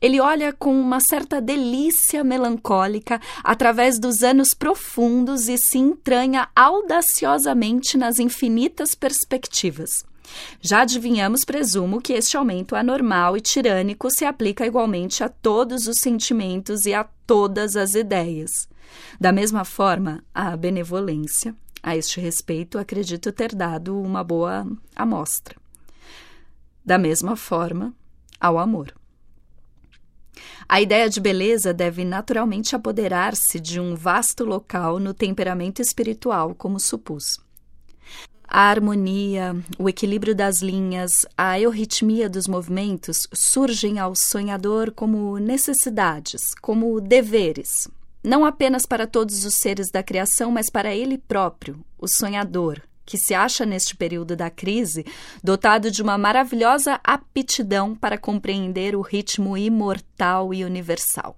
Ele 0.00 0.20
olha 0.20 0.52
com 0.52 0.80
uma 0.80 1.00
certa 1.00 1.40
delícia 1.40 2.22
melancólica 2.22 3.20
através 3.42 3.98
dos 3.98 4.22
anos 4.22 4.54
profundos 4.54 5.48
e 5.48 5.58
se 5.58 5.78
entranha 5.78 6.48
audaciosamente 6.54 7.98
nas 7.98 8.20
infinitas 8.20 8.94
perspectivas. 8.94 10.04
Já 10.60 10.82
adivinhamos, 10.82 11.44
presumo, 11.44 12.00
que 12.00 12.12
este 12.12 12.36
aumento 12.36 12.74
anormal 12.74 13.36
e 13.36 13.40
tirânico 13.40 14.08
se 14.10 14.24
aplica 14.24 14.66
igualmente 14.66 15.24
a 15.24 15.28
todos 15.28 15.86
os 15.86 15.98
sentimentos 16.00 16.86
e 16.86 16.94
a 16.94 17.04
todas 17.26 17.76
as 17.76 17.94
ideias. 17.94 18.50
Da 19.20 19.32
mesma 19.32 19.64
forma, 19.64 20.22
a 20.34 20.56
benevolência, 20.56 21.54
a 21.82 21.96
este 21.96 22.20
respeito, 22.20 22.78
acredito 22.78 23.32
ter 23.32 23.54
dado 23.54 23.98
uma 24.00 24.22
boa 24.22 24.66
amostra. 24.94 25.56
Da 26.84 26.98
mesma 26.98 27.36
forma, 27.36 27.94
ao 28.40 28.58
amor. 28.58 28.94
A 30.68 30.80
ideia 30.80 31.08
de 31.08 31.20
beleza 31.20 31.72
deve 31.72 32.04
naturalmente 32.04 32.74
apoderar-se 32.74 33.60
de 33.60 33.78
um 33.78 33.94
vasto 33.94 34.44
local 34.44 34.98
no 34.98 35.12
temperamento 35.12 35.82
espiritual, 35.82 36.54
como 36.54 36.80
supus. 36.80 37.38
A 38.46 38.68
harmonia, 38.68 39.56
o 39.78 39.88
equilíbrio 39.88 40.34
das 40.34 40.60
linhas, 40.60 41.26
a 41.36 41.58
euritmia 41.58 42.28
dos 42.28 42.46
movimentos 42.46 43.26
surgem 43.32 43.98
ao 43.98 44.14
sonhador 44.14 44.92
como 44.92 45.38
necessidades, 45.38 46.54
como 46.60 47.00
deveres, 47.00 47.88
não 48.22 48.44
apenas 48.44 48.86
para 48.86 49.06
todos 49.06 49.44
os 49.44 49.54
seres 49.54 49.90
da 49.90 50.02
criação, 50.02 50.50
mas 50.50 50.70
para 50.70 50.94
ele 50.94 51.18
próprio, 51.18 51.84
o 51.98 52.06
sonhador, 52.06 52.80
que 53.04 53.18
se 53.18 53.34
acha 53.34 53.66
neste 53.66 53.96
período 53.96 54.36
da 54.36 54.48
crise 54.48 55.04
dotado 55.42 55.90
de 55.90 56.02
uma 56.02 56.16
maravilhosa 56.16 57.00
aptidão 57.02 57.94
para 57.94 58.16
compreender 58.16 58.94
o 58.94 59.00
ritmo 59.00 59.56
imortal 59.56 60.54
e 60.54 60.64
universal. 60.64 61.36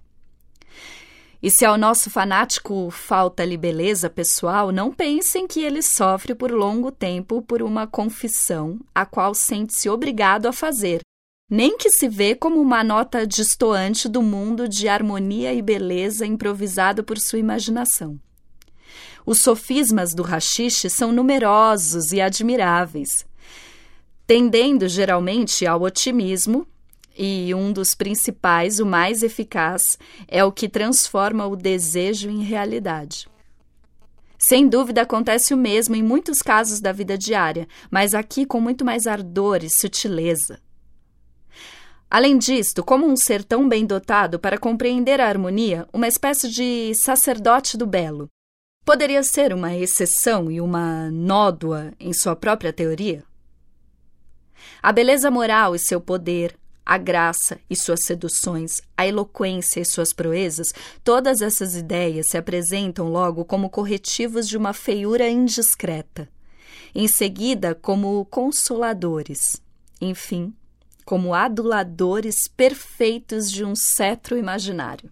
E 1.45 1.51
se 1.51 1.63
ao 1.63 1.77
nosso 1.77 2.09
fanático 2.09 2.89
falta-lhe 2.89 3.55
beleza 3.55 4.09
pessoal, 4.09 4.71
não 4.71 4.91
pensem 4.91 5.45
que 5.45 5.61
ele 5.61 5.83
sofre 5.83 6.33
por 6.33 6.49
longo 6.49 6.91
tempo 6.91 7.39
por 7.39 7.61
uma 7.61 7.85
confissão 7.85 8.79
a 8.95 9.05
qual 9.05 9.35
sente-se 9.35 9.87
obrigado 9.87 10.47
a 10.47 10.51
fazer, 10.51 11.01
nem 11.47 11.77
que 11.77 11.91
se 11.91 12.09
vê 12.09 12.33
como 12.33 12.59
uma 12.59 12.83
nota 12.83 13.27
distoante 13.27 14.09
do 14.09 14.23
mundo 14.23 14.67
de 14.67 14.87
harmonia 14.87 15.53
e 15.53 15.61
beleza 15.61 16.25
improvisado 16.25 17.03
por 17.03 17.19
sua 17.19 17.37
imaginação. 17.37 18.19
Os 19.23 19.37
sofismas 19.37 20.15
do 20.15 20.23
rachixe 20.23 20.89
são 20.89 21.11
numerosos 21.11 22.11
e 22.11 22.19
admiráveis, 22.19 23.23
tendendo 24.25 24.87
geralmente 24.87 25.63
ao 25.67 25.83
otimismo, 25.83 26.65
e 27.17 27.53
um 27.53 27.71
dos 27.71 27.95
principais, 27.95 28.79
o 28.79 28.85
mais 28.85 29.23
eficaz, 29.23 29.81
é 30.27 30.43
o 30.43 30.51
que 30.51 30.67
transforma 30.67 31.47
o 31.47 31.55
desejo 31.55 32.29
em 32.29 32.41
realidade. 32.41 33.27
Sem 34.37 34.67
dúvida 34.67 35.01
acontece 35.01 35.53
o 35.53 35.57
mesmo 35.57 35.95
em 35.95 36.03
muitos 36.03 36.39
casos 36.39 36.79
da 36.79 36.91
vida 36.91 37.17
diária, 37.17 37.67
mas 37.89 38.13
aqui 38.13 38.45
com 38.45 38.59
muito 38.59 38.83
mais 38.83 39.07
ardor 39.07 39.63
e 39.63 39.69
sutileza. 39.69 40.59
Além 42.09 42.37
disto, 42.37 42.83
como 42.83 43.07
um 43.07 43.17
ser 43.17 43.43
tão 43.43 43.67
bem 43.67 43.85
dotado 43.85 44.37
para 44.37 44.57
compreender 44.57 45.19
a 45.19 45.27
harmonia, 45.27 45.87
uma 45.91 46.07
espécie 46.07 46.49
de 46.49 46.93
sacerdote 46.93 47.77
do 47.77 47.87
belo, 47.87 48.29
poderia 48.85 49.23
ser 49.23 49.51
uma 49.53 49.75
exceção 49.75 50.51
e 50.51 50.61
uma 50.61 51.09
nódoa 51.09 51.91
em 51.99 52.13
sua 52.13 52.35
própria 52.35 52.71
teoria? 52.71 53.23
A 54.81 54.91
beleza 54.91 55.31
moral 55.31 55.75
e 55.75 55.79
seu 55.79 55.99
poder, 55.99 56.55
a 56.85 56.97
graça 56.97 57.59
e 57.69 57.75
suas 57.75 58.01
seduções, 58.05 58.81
a 58.95 59.07
eloquência 59.07 59.79
e 59.79 59.85
suas 59.85 60.13
proezas, 60.13 60.73
todas 61.03 61.41
essas 61.41 61.75
ideias 61.75 62.27
se 62.29 62.37
apresentam 62.37 63.09
logo 63.09 63.43
como 63.43 63.69
corretivos 63.69 64.47
de 64.47 64.55
uma 64.55 64.71
feiura 64.71 65.27
indiscreta, 65.27 66.29
em 66.93 67.07
seguida 67.07 67.73
como 67.73 68.23
consoladores, 68.25 69.61
enfim, 69.99 70.53
como 71.03 71.33
aduladores 71.33 72.35
perfeitos 72.55 73.51
de 73.51 73.65
um 73.65 73.73
cetro 73.75 74.37
imaginário. 74.37 75.11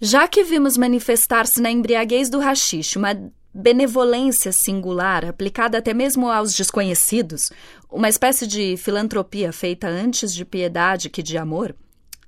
Já 0.00 0.28
que 0.28 0.44
vimos 0.44 0.76
manifestar-se 0.76 1.60
na 1.60 1.72
embriaguez 1.72 2.30
do 2.30 2.38
rachixe 2.38 2.96
uma 2.96 3.14
benevolência 3.58 4.52
singular, 4.52 5.24
aplicada 5.24 5.78
até 5.78 5.92
mesmo 5.92 6.30
aos 6.30 6.54
desconhecidos, 6.54 7.50
uma 7.90 8.08
espécie 8.08 8.46
de 8.46 8.76
filantropia 8.76 9.52
feita 9.52 9.88
antes 9.88 10.32
de 10.32 10.44
piedade 10.44 11.10
que 11.10 11.24
de 11.24 11.36
amor, 11.36 11.74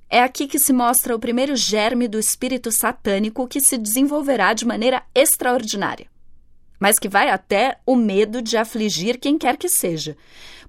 é 0.08 0.20
aqui 0.20 0.48
que 0.48 0.58
se 0.58 0.72
mostra 0.72 1.14
o 1.14 1.20
primeiro 1.20 1.54
germe 1.54 2.08
do 2.08 2.18
espírito 2.18 2.72
satânico 2.72 3.46
que 3.46 3.60
se 3.60 3.78
desenvolverá 3.78 4.52
de 4.52 4.66
maneira 4.66 5.04
extraordinária 5.14 6.08
mas 6.80 6.98
que 6.98 7.08
vai 7.08 7.28
até 7.28 7.76
o 7.84 7.94
medo 7.94 8.40
de 8.40 8.56
afligir 8.56 9.20
quem 9.20 9.36
quer 9.36 9.58
que 9.58 9.68
seja. 9.68 10.16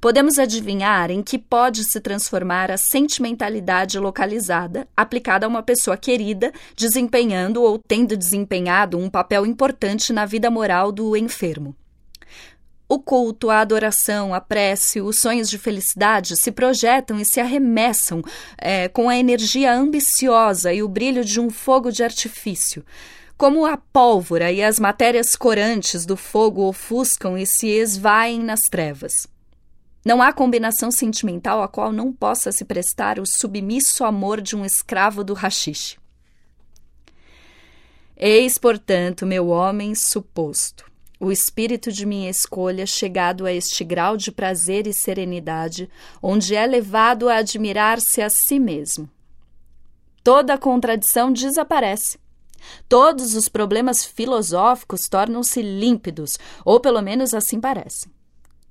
Podemos 0.02 0.38
adivinhar 0.38 1.12
em 1.12 1.22
que 1.22 1.38
pode 1.38 1.84
se 1.84 2.02
transformar 2.02 2.72
a 2.72 2.78
sentimentalidade 2.78 4.00
localizada 4.00 4.88
aplicada 4.98 5.46
a 5.46 5.50
uma 5.50 5.64
pessoa 5.64 5.96
querida, 5.96 6.52
desempenhando 6.76 7.62
ou 7.62 7.78
tendo 7.78 8.18
desempenhado 8.18 8.98
um 8.98 9.10
papel 9.10 9.46
importante 9.46 10.12
na 10.12 10.26
vida 10.26 10.50
moral 10.50 10.92
do 10.92 11.16
enfermo. 11.16 11.76
O 12.90 13.00
culto, 13.00 13.50
a 13.50 13.62
adoração, 13.62 14.34
a 14.34 14.42
prece, 14.42 15.00
os 15.00 15.22
sonhos 15.22 15.50
de 15.50 15.58
felicidade 15.58 16.36
se 16.36 16.52
projetam 16.52 17.18
e 17.20 17.24
se 17.24 17.40
arremessam 17.40 18.22
é, 18.58 18.90
com 18.90 19.08
a 19.08 19.16
energia 19.16 19.74
ambiciosa 19.74 20.74
e 20.74 20.84
o 20.84 20.90
brilho 20.90 21.24
de 21.24 21.40
um 21.40 21.50
fogo 21.50 21.90
de 21.90 22.04
artifício 22.04 22.84
Como 23.42 23.66
a 23.66 23.76
pólvora 23.76 24.52
e 24.52 24.62
as 24.62 24.80
matérias 24.80 25.36
corantes 25.36 26.06
do 26.06 26.16
fogo 26.16 26.62
ofuscam 26.70 27.36
e 27.36 27.44
se 27.44 27.70
esvaem 27.70 28.40
nas 28.40 28.60
trevas. 28.70 29.26
Não 30.06 30.22
há 30.22 30.32
combinação 30.32 30.92
sentimental 30.92 31.64
a 31.64 31.68
qual 31.68 31.92
não 31.92 32.14
possa 32.14 32.52
se 32.52 32.64
prestar 32.64 33.18
o 33.18 33.26
submisso 33.26 34.04
amor 34.04 34.42
de 34.42 34.56
um 34.56 34.64
escravo 34.64 35.24
do 35.24 35.34
rachixe. 35.34 35.98
Eis, 38.16 38.60
portanto, 38.60 39.26
meu 39.26 39.48
homem 39.48 39.96
suposto, 39.96 40.86
o 41.20 41.32
espírito 41.32 41.92
de 41.92 42.06
minha 42.06 42.30
escolha 42.30 42.86
chegado 42.86 43.48
a 43.48 43.52
este 43.52 43.84
grau 43.84 44.18
de 44.18 44.32
prazer 44.32 44.86
e 44.86 44.94
serenidade, 44.94 45.90
onde 46.22 46.54
é 46.54 46.68
levado 46.68 47.28
a 47.28 47.38
admirar-se 47.38 48.22
a 48.22 48.30
si 48.30 48.60
mesmo. 48.60 49.10
Toda 50.24 50.60
contradição 50.60 51.34
desaparece. 51.34 52.22
Todos 52.88 53.36
os 53.36 53.48
problemas 53.48 54.06
filosóficos 54.06 55.08
tornam-se 55.10 55.62
límpidos, 55.62 56.38
ou 56.66 56.80
pelo 56.80 57.02
menos 57.02 57.34
assim 57.34 57.60
parecem. 57.60 58.12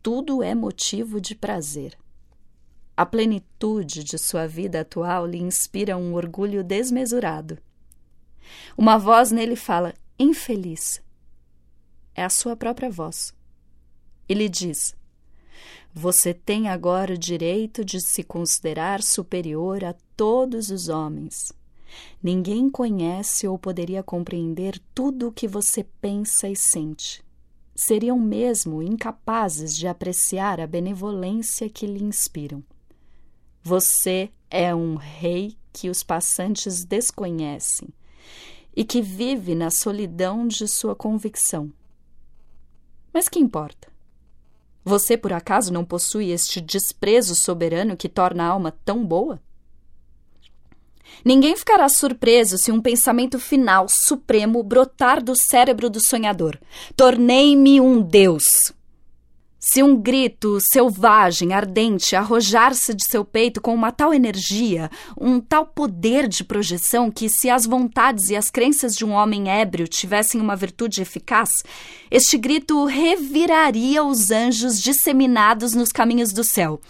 Tudo 0.03 0.43
é 0.43 0.55
motivo 0.55 1.21
de 1.21 1.35
prazer. 1.35 1.97
A 2.97 3.07
plenitude 3.07 4.05
de 4.05 4.19
sua 4.19 4.47
vida 4.47 4.81
atual 4.81 5.27
lhe 5.27 5.39
inspira 5.39 5.97
um 5.97 6.15
orgulho 6.15 6.63
desmesurado. 6.63 7.59
Uma 8.77 8.99
voz 8.99 9.31
nele 9.31 9.57
fala: 9.57 9.95
infeliz. 10.19 11.03
É 12.15 12.25
a 12.25 12.29
sua 12.29 12.57
própria 12.57 12.91
voz. 12.91 13.33
Ele 14.29 14.49
diz: 14.49 14.95
Você 15.95 16.35
tem 16.35 16.69
agora 16.69 17.15
o 17.15 17.19
direito 17.19 17.85
de 17.85 18.01
se 18.01 18.23
considerar 18.23 19.03
superior 19.03 19.85
a 19.85 19.95
todos 20.17 20.71
os 20.71 20.89
homens. 20.89 21.53
Ninguém 22.23 22.69
conhece 22.71 23.47
ou 23.47 23.59
poderia 23.59 24.03
compreender 24.03 24.81
tudo 24.95 25.29
o 25.29 25.33
que 25.33 25.49
você 25.49 25.85
pensa 26.01 26.49
e 26.49 26.57
sente. 26.57 27.23
Seriam 27.75 28.19
mesmo 28.19 28.83
incapazes 28.83 29.77
de 29.77 29.87
apreciar 29.87 30.61
a 30.61 30.67
benevolência 30.67 31.69
que 31.69 31.87
lhe 31.87 32.03
inspiram. 32.03 32.63
Você 33.63 34.31
é 34.51 34.75
um 34.75 34.97
rei 34.97 35.57
que 35.73 35.89
os 35.89 36.03
passantes 36.03 36.85
desconhecem 36.85 37.89
e 38.75 38.85
que 38.85 39.01
vive 39.01 39.55
na 39.55 39.71
solidão 39.71 40.47
de 40.47 40.67
sua 40.69 40.95
convicção. 40.95 41.73
Mas 43.13 43.29
que 43.29 43.39
importa? 43.39 43.89
Você 44.85 45.17
por 45.17 45.33
acaso 45.33 45.73
não 45.73 45.85
possui 45.85 46.31
este 46.31 46.61
desprezo 46.61 47.35
soberano 47.35 47.97
que 47.97 48.09
torna 48.09 48.45
a 48.45 48.49
alma 48.49 48.73
tão 48.85 49.05
boa? 49.05 49.41
Ninguém 51.25 51.57
ficará 51.57 51.89
surpreso 51.89 52.57
se 52.59 52.73
um 52.73 52.81
pensamento 52.81 53.39
final, 53.39 53.87
supremo, 53.89 54.63
brotar 54.63 55.23
do 55.23 55.35
cérebro 55.37 55.91
do 55.91 56.01
sonhador. 56.01 56.59
Tornei-me 56.97 57.81
um 57.81 58.01
Deus. 58.01 58.73
Se 59.63 59.83
um 59.83 59.95
grito 59.95 60.59
selvagem, 60.73 61.53
ardente, 61.53 62.17
arrojar-se 62.17 62.95
de 62.95 63.07
seu 63.07 63.23
peito 63.23 63.61
com 63.61 63.75
uma 63.75 63.93
tal 63.93 64.15
energia, 64.15 64.91
um 65.21 65.39
tal 65.39 65.67
poder 65.67 66.27
de 66.27 66.43
projeção 66.43 67.11
que, 67.11 67.29
se 67.29 67.51
as 67.51 67.67
vontades 67.67 68.31
e 68.31 68.37
as 68.37 68.51
crenças 68.51 68.95
de 68.95 69.05
um 69.05 69.11
homem 69.11 69.51
ébrio 69.51 69.87
tivessem 69.87 70.41
uma 70.41 70.57
virtude 70.57 71.03
eficaz, 71.03 71.51
este 72.11 72.39
grito 72.39 72.87
reviraria 72.87 74.03
os 74.03 74.31
anjos 74.31 74.81
disseminados 74.81 75.75
nos 75.75 75.93
caminhos 75.93 76.33
do 76.33 76.43
céu. 76.43 76.81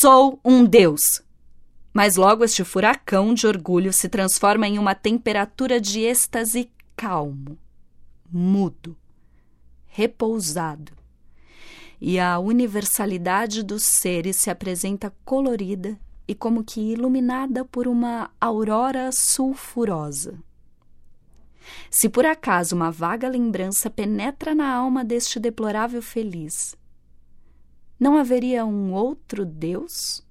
Sou 0.00 0.40
um 0.44 0.64
Deus! 0.64 1.25
Mas 1.96 2.16
logo 2.16 2.44
este 2.44 2.62
furacão 2.62 3.32
de 3.32 3.46
orgulho 3.46 3.90
se 3.90 4.06
transforma 4.06 4.68
em 4.68 4.78
uma 4.78 4.94
temperatura 4.94 5.80
de 5.80 6.00
êxtase 6.00 6.70
calmo, 6.94 7.56
mudo, 8.30 8.94
repousado 9.86 10.92
e 11.98 12.20
a 12.20 12.38
universalidade 12.38 13.62
dos 13.62 13.84
seres 13.84 14.36
se 14.36 14.50
apresenta 14.50 15.10
colorida 15.24 15.98
e 16.28 16.34
como 16.34 16.62
que 16.62 16.82
iluminada 16.82 17.64
por 17.64 17.88
uma 17.88 18.30
aurora 18.38 19.08
sulfurosa. 19.10 20.38
Se 21.90 22.10
por 22.10 22.26
acaso 22.26 22.76
uma 22.76 22.90
vaga 22.90 23.26
lembrança 23.26 23.88
penetra 23.88 24.54
na 24.54 24.70
alma 24.70 25.02
deste 25.02 25.40
deplorável 25.40 26.02
feliz, 26.02 26.76
não 27.98 28.18
haveria 28.18 28.66
um 28.66 28.92
outro 28.92 29.46
Deus? 29.46 30.25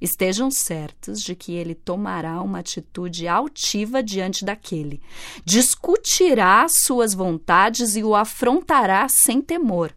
Estejam 0.00 0.50
certos 0.50 1.20
de 1.20 1.34
que 1.34 1.54
ele 1.54 1.74
tomará 1.74 2.40
uma 2.40 2.60
atitude 2.60 3.26
altiva 3.26 4.02
diante 4.02 4.44
daquele, 4.44 5.02
discutirá 5.44 6.66
suas 6.68 7.14
vontades 7.14 7.96
e 7.96 8.04
o 8.04 8.14
afrontará 8.14 9.06
sem 9.08 9.42
temor. 9.42 9.92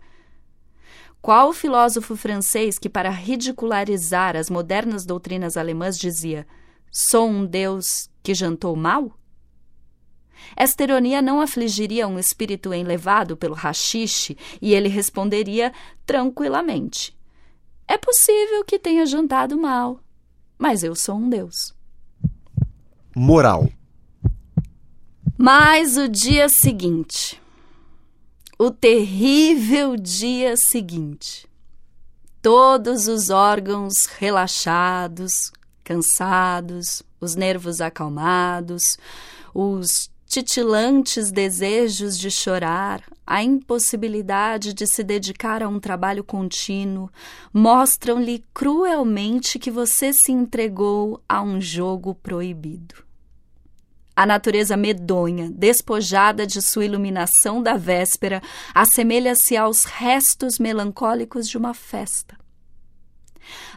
Qual 1.22 1.50
o 1.50 1.54
filósofo 1.54 2.16
francês 2.16 2.80
que, 2.80 2.90
para 2.90 3.12
ridicularizar 3.12 4.36
as 4.36 4.50
modernas 4.50 5.06
doutrinas 5.06 5.56
alemãs, 5.56 6.00
dizia: 6.00 6.48
Sou 6.92 7.30
um 7.30 7.46
Deus 7.46 8.10
que 8.24 8.34
jantou 8.34 8.76
mal? 8.76 9.16
Esta 10.56 10.84
ironia 10.84 11.22
não 11.22 11.40
afligiria 11.40 12.08
um 12.08 12.18
espírito 12.18 12.74
enlevado 12.74 13.38
pelo 13.38 13.54
rachixe 13.54 14.36
e 14.60 14.74
ele 14.74 14.90
responderia 14.90 15.72
tranquilamente: 16.08 17.16
É 17.92 17.98
possível 17.98 18.64
que 18.64 18.80
tenha 18.80 19.06
jantado 19.06 19.58
mal, 19.58 20.00
mas 20.58 20.84
eu 20.84 20.96
sou 20.96 21.16
um 21.16 21.30
Deus. 21.30 21.74
Moral. 23.16 23.70
Mas 25.38 25.98
o 25.98 26.08
dia 26.08 26.48
seguinte 26.48 27.42
o 28.64 28.70
terrível 28.70 29.98
dia 29.98 30.56
seguinte. 30.56 31.50
Todos 32.44 33.08
os 33.08 33.32
órgãos 33.32 34.06
relaxados, 34.20 35.52
cansados, 35.84 37.02
os 37.20 37.34
nervos 37.34 37.82
acalmados, 37.82 39.00
os 39.52 40.12
titilantes 40.32 41.30
desejos 41.30 42.18
de 42.18 42.32
chorar, 42.32 43.04
a 43.28 43.44
impossibilidade 43.44 44.74
de 44.74 44.88
se 44.88 45.04
dedicar 45.04 45.62
a 45.62 45.68
um 45.68 45.78
trabalho 45.78 46.24
contínuo, 46.24 47.12
mostram-lhe 47.54 48.42
cruelmente 48.54 49.60
que 49.60 49.70
você 49.70 50.14
se 50.14 50.32
entregou 50.32 51.22
a 51.28 51.42
um 51.42 51.60
jogo 51.60 52.16
proibido. 52.16 52.96
A 54.16 54.26
natureza 54.26 54.78
medonha, 54.78 55.52
despojada 55.52 56.48
de 56.48 56.62
sua 56.62 56.86
iluminação 56.86 57.62
da 57.62 57.76
véspera, 57.76 58.42
assemelha-se 58.74 59.58
aos 59.58 59.84
restos 59.84 60.58
melancólicos 60.58 61.46
de 61.46 61.58
uma 61.58 61.74
festa. 61.74 62.40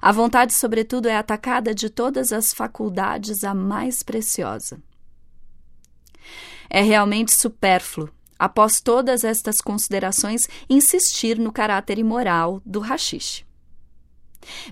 A 0.00 0.12
vontade, 0.12 0.54
sobretudo, 0.54 1.08
é 1.08 1.16
atacada 1.16 1.74
de 1.74 1.90
todas 1.90 2.32
as 2.32 2.54
faculdades 2.54 3.42
a 3.42 3.52
mais 3.52 4.04
preciosa. 4.04 4.78
É 6.68 6.80
realmente 6.80 7.32
supérfluo, 7.38 8.10
após 8.38 8.80
todas 8.80 9.24
estas 9.24 9.60
considerações, 9.60 10.48
insistir 10.68 11.38
no 11.38 11.52
caráter 11.52 11.98
imoral 11.98 12.60
do 12.64 12.80
rachixe. 12.80 13.44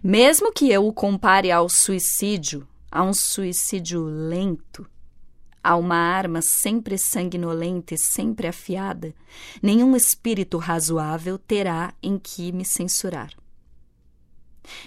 Mesmo 0.02 0.52
que 0.52 0.70
eu 0.70 0.86
o 0.86 0.92
compare 0.92 1.50
ao 1.50 1.68
suicídio, 1.68 2.66
a 2.90 3.02
um 3.02 3.14
suicídio 3.14 4.02
lento, 4.04 4.86
a 5.62 5.76
uma 5.76 5.96
arma 5.96 6.42
sempre 6.42 6.98
sanguinolenta 6.98 7.94
e 7.94 7.98
sempre 7.98 8.48
afiada, 8.48 9.14
nenhum 9.62 9.96
espírito 9.96 10.58
razoável 10.58 11.38
terá 11.38 11.94
em 12.02 12.18
que 12.18 12.52
me 12.52 12.64
censurar. 12.64 13.30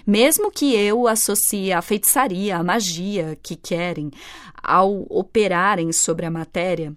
Mesmo 0.06 0.50
que 0.50 0.74
eu 0.74 1.06
associe 1.06 1.72
a 1.72 1.82
feitiçaria, 1.82 2.56
a 2.56 2.64
magia 2.64 3.36
que 3.42 3.56
querem, 3.56 4.10
ao 4.62 5.06
operarem 5.10 5.92
sobre 5.92 6.26
a 6.26 6.30
matéria, 6.30 6.96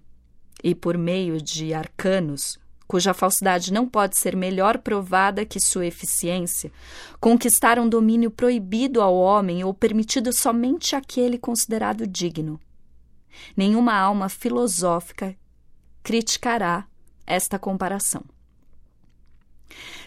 e 0.62 0.74
por 0.74 0.96
meio 0.96 1.40
de 1.40 1.72
arcanos, 1.72 2.58
cuja 2.86 3.14
falsidade 3.14 3.72
não 3.72 3.86
pode 3.88 4.18
ser 4.18 4.36
melhor 4.36 4.78
provada 4.78 5.44
que 5.44 5.60
sua 5.60 5.86
eficiência, 5.86 6.72
conquistar 7.20 7.78
um 7.78 7.88
domínio 7.88 8.30
proibido 8.30 9.00
ao 9.00 9.14
homem 9.14 9.62
ou 9.62 9.72
permitido 9.72 10.32
somente 10.32 10.96
àquele 10.96 11.38
considerado 11.38 12.06
digno 12.06 12.60
Nenhuma 13.56 13.94
alma 13.94 14.28
filosófica 14.28 15.36
criticará 16.02 16.86
esta 17.26 17.58
comparação. 17.58 18.24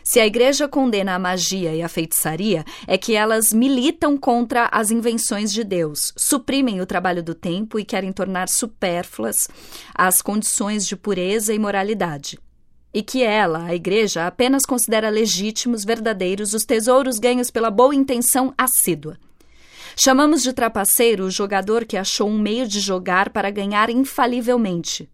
Se 0.04 0.20
a 0.20 0.28
Igreja 0.28 0.68
condena 0.68 1.16
a 1.16 1.20
magia 1.20 1.74
e 1.74 1.82
a 1.82 1.88
feitiçaria, 1.88 2.66
é 2.86 2.98
que 2.98 3.16
elas 3.16 3.54
militam 3.54 4.18
contra 4.18 4.68
as 4.70 4.92
invenções 4.92 5.52
de 5.52 5.64
Deus, 5.64 6.12
suprimem 6.18 6.82
o 6.82 6.86
trabalho 6.86 7.24
do 7.24 7.34
tempo 7.34 7.80
e 7.80 7.86
querem 7.86 8.12
tornar 8.12 8.50
supérfluas 8.50 9.48
as 9.96 10.22
condições 10.22 10.86
de 10.86 10.98
pureza 10.98 11.54
e 11.54 11.60
moralidade. 11.60 12.38
E 12.94 13.02
que 13.02 13.24
ela, 13.24 13.64
a 13.64 13.74
Igreja, 13.74 14.28
apenas 14.28 14.64
considera 14.68 15.10
legítimos, 15.10 15.86
verdadeiros, 15.86 16.54
os 16.54 16.64
tesouros 16.64 17.18
ganhos 17.18 17.50
pela 17.50 17.72
boa 17.72 17.96
intenção 17.96 18.54
assídua. 18.58 19.18
Chamamos 19.96 20.44
de 20.44 20.52
trapaceiro 20.52 21.24
o 21.24 21.32
jogador 21.32 21.86
que 21.86 21.96
achou 21.96 22.28
um 22.28 22.38
meio 22.38 22.68
de 22.68 22.80
jogar 22.80 23.30
para 23.30 23.50
ganhar 23.50 23.90
infalivelmente. 23.90 25.10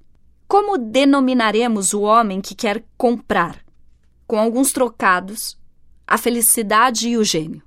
Como 0.47 0.78
denominaremos 0.78 1.93
o 1.93 2.02
homem 2.02 2.41
que 2.41 2.56
quer 2.56 2.84
comprar, 2.97 3.62
com 4.30 4.38
alguns 4.38 4.72
trocados, 4.72 5.58
a 6.06 6.15
felicidade 6.15 7.10
e 7.10 7.18
o 7.18 7.24
gênio? 7.24 7.63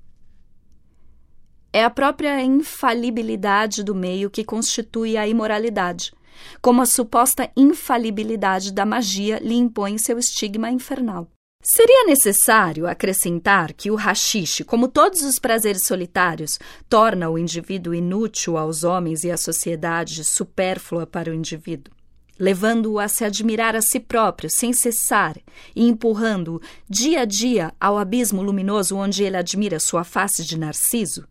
É 1.73 1.83
a 1.83 1.91
própria 1.91 2.41
infalibilidade 2.41 3.83
do 3.83 3.97
meio 3.97 4.31
que 4.31 4.45
constitui 4.45 5.17
a 5.17 5.27
imoralidade, 5.27 6.13
como 6.61 6.81
a 6.81 6.87
suposta 6.87 7.51
infalibilidade 7.57 8.73
da 8.73 8.87
magia 8.87 9.41
lhe 9.41 9.57
impõe 9.57 9.99
seu 9.99 10.21
estigma 10.21 10.71
infernal. 10.71 11.27
Seria 11.61 12.07
necessário 12.07 12.87
acrescentar 12.87 13.73
que 13.73 13.91
o 13.91 13.97
rachixe, 13.97 14.63
como 14.63 14.87
todos 14.87 15.23
os 15.23 15.41
prazeres 15.41 15.83
solitários, 15.85 16.61
torna 16.89 17.29
o 17.29 17.37
indivíduo 17.37 17.93
inútil 17.93 18.57
aos 18.57 18.85
homens 18.85 19.25
e 19.25 19.33
à 19.33 19.37
sociedade 19.37 20.23
supérflua 20.23 21.09
para 21.09 21.29
o 21.29 21.35
indivíduo, 21.35 21.93
levando-o 22.39 22.99
a 22.99 23.09
se 23.09 23.25
admirar 23.25 23.77
a 23.77 23.83
si 23.83 24.01
próprio 24.01 24.51
sem 24.51 24.73
cessar 24.73 25.37
e 25.75 25.87
empurrando-o 25.87 26.61
dia 26.89 27.21
a 27.21 27.25
dia 27.25 27.73
ao 27.81 27.99
abismo 27.99 28.43
luminoso 28.43 28.97
onde 28.97 29.23
ele 29.23 29.37
admira 29.37 29.79
sua 29.79 30.05
face 30.05 30.45
de 30.45 30.59
narciso? 30.59 31.27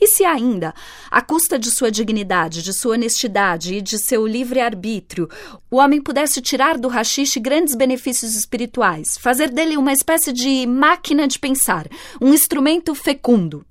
E 0.00 0.06
se 0.06 0.24
ainda, 0.24 0.74
à 1.10 1.22
custa 1.22 1.58
de 1.58 1.70
sua 1.70 1.90
dignidade, 1.90 2.62
de 2.62 2.72
sua 2.72 2.94
honestidade 2.94 3.74
e 3.74 3.80
de 3.80 3.98
seu 3.98 4.26
livre-arbítrio, 4.26 5.28
o 5.70 5.76
homem 5.76 6.00
pudesse 6.00 6.40
tirar 6.40 6.76
do 6.76 6.88
rachixe 6.88 7.38
grandes 7.38 7.74
benefícios 7.74 8.34
espirituais, 8.34 9.16
fazer 9.18 9.50
dele 9.50 9.76
uma 9.76 9.92
espécie 9.92 10.32
de 10.32 10.66
máquina 10.66 11.26
de 11.26 11.38
pensar, 11.38 11.86
um 12.20 12.32
instrumento 12.32 12.94
fecundo? 12.94 13.64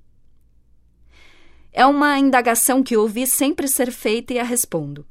É 1.72 1.86
uma 1.86 2.18
indagação 2.18 2.82
que 2.82 2.98
ouvi 2.98 3.28
sempre 3.28 3.68
ser 3.68 3.92
feita 3.92 4.34
e 4.34 4.40
a 4.40 4.44
respondo. 4.44 5.06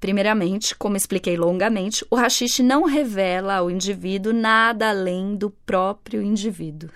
Primeiramente, 0.00 0.74
como 0.76 0.96
expliquei 0.96 1.36
longamente, 1.36 2.04
o 2.10 2.16
rachixe 2.16 2.62
não 2.62 2.84
revela 2.84 3.56
ao 3.56 3.70
indivíduo 3.70 4.32
nada 4.32 4.90
além 4.90 5.34
do 5.34 5.50
próprio 5.50 6.22
indivíduo. 6.22 6.90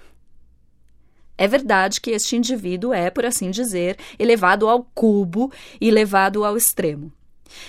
É 1.36 1.48
verdade 1.48 2.00
que 2.00 2.10
este 2.10 2.36
indivíduo 2.36 2.92
é, 2.92 3.08
por 3.08 3.24
assim 3.24 3.50
dizer, 3.50 3.96
elevado 4.18 4.68
ao 4.68 4.84
cubo 4.94 5.50
e 5.80 5.90
levado 5.90 6.44
ao 6.44 6.56
extremo. 6.56 7.10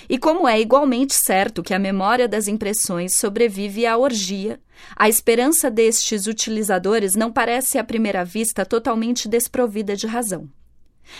E 0.08 0.18
como 0.18 0.46
é 0.46 0.60
igualmente 0.60 1.14
certo 1.14 1.62
que 1.62 1.74
a 1.74 1.78
memória 1.78 2.28
das 2.28 2.46
impressões 2.48 3.16
sobrevive 3.16 3.86
à 3.86 3.96
orgia, 3.96 4.60
a 4.94 5.08
esperança 5.08 5.70
destes 5.70 6.26
utilizadores 6.26 7.14
não 7.14 7.32
parece 7.32 7.78
à 7.78 7.84
primeira 7.84 8.24
vista 8.24 8.64
totalmente 8.64 9.26
desprovida 9.28 9.96
de 9.96 10.06
razão. 10.06 10.48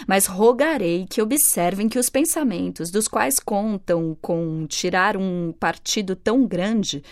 Mas 0.07 0.27
rogarei 0.27 1.07
que 1.09 1.23
observem 1.23 1.89
que 1.89 1.99
os 1.99 2.09
pensamentos 2.09 2.91
dos 2.91 3.09
quais 3.09 3.39
contam 3.39 4.17
com 4.21 4.67
tirar 4.67 5.17
um 5.17 5.53
partido 5.59 6.17
tão 6.17 6.47
grande 6.47 7.03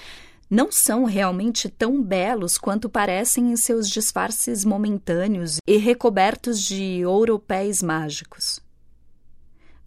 não 0.51 0.69
são 0.73 1.05
realmente 1.05 1.69
tão 1.69 2.03
belos 2.03 2.59
quanto 2.59 2.89
parecem 2.89 3.53
em 3.53 3.57
seus 3.57 3.89
disfarces 3.89 4.65
momentâneos 4.65 5.59
e 5.65 5.77
recobertos 5.77 6.61
de 6.61 7.07
ouropéis 7.07 7.81
mágicos. 7.81 8.61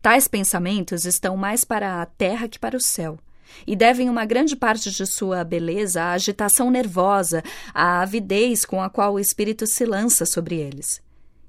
Tais 0.01 0.27
pensamentos 0.27 1.05
estão 1.05 1.35
mais 1.35 1.65
para 1.65 2.01
a 2.01 2.05
terra 2.05 2.47
que 2.47 2.57
para 2.57 2.77
o 2.77 2.81
céu, 2.81 3.19
e 3.67 3.75
devem 3.75 4.09
uma 4.09 4.25
grande 4.25 4.55
parte 4.55 4.89
de 4.89 5.05
sua 5.05 5.43
beleza 5.43 6.01
à 6.01 6.11
agitação 6.13 6.71
nervosa, 6.71 7.43
à 7.73 8.01
avidez 8.01 8.63
com 8.63 8.81
a 8.81 8.89
qual 8.89 9.13
o 9.13 9.19
espírito 9.19 9.67
se 9.67 9.85
lança 9.85 10.25
sobre 10.25 10.55
eles. 10.55 11.02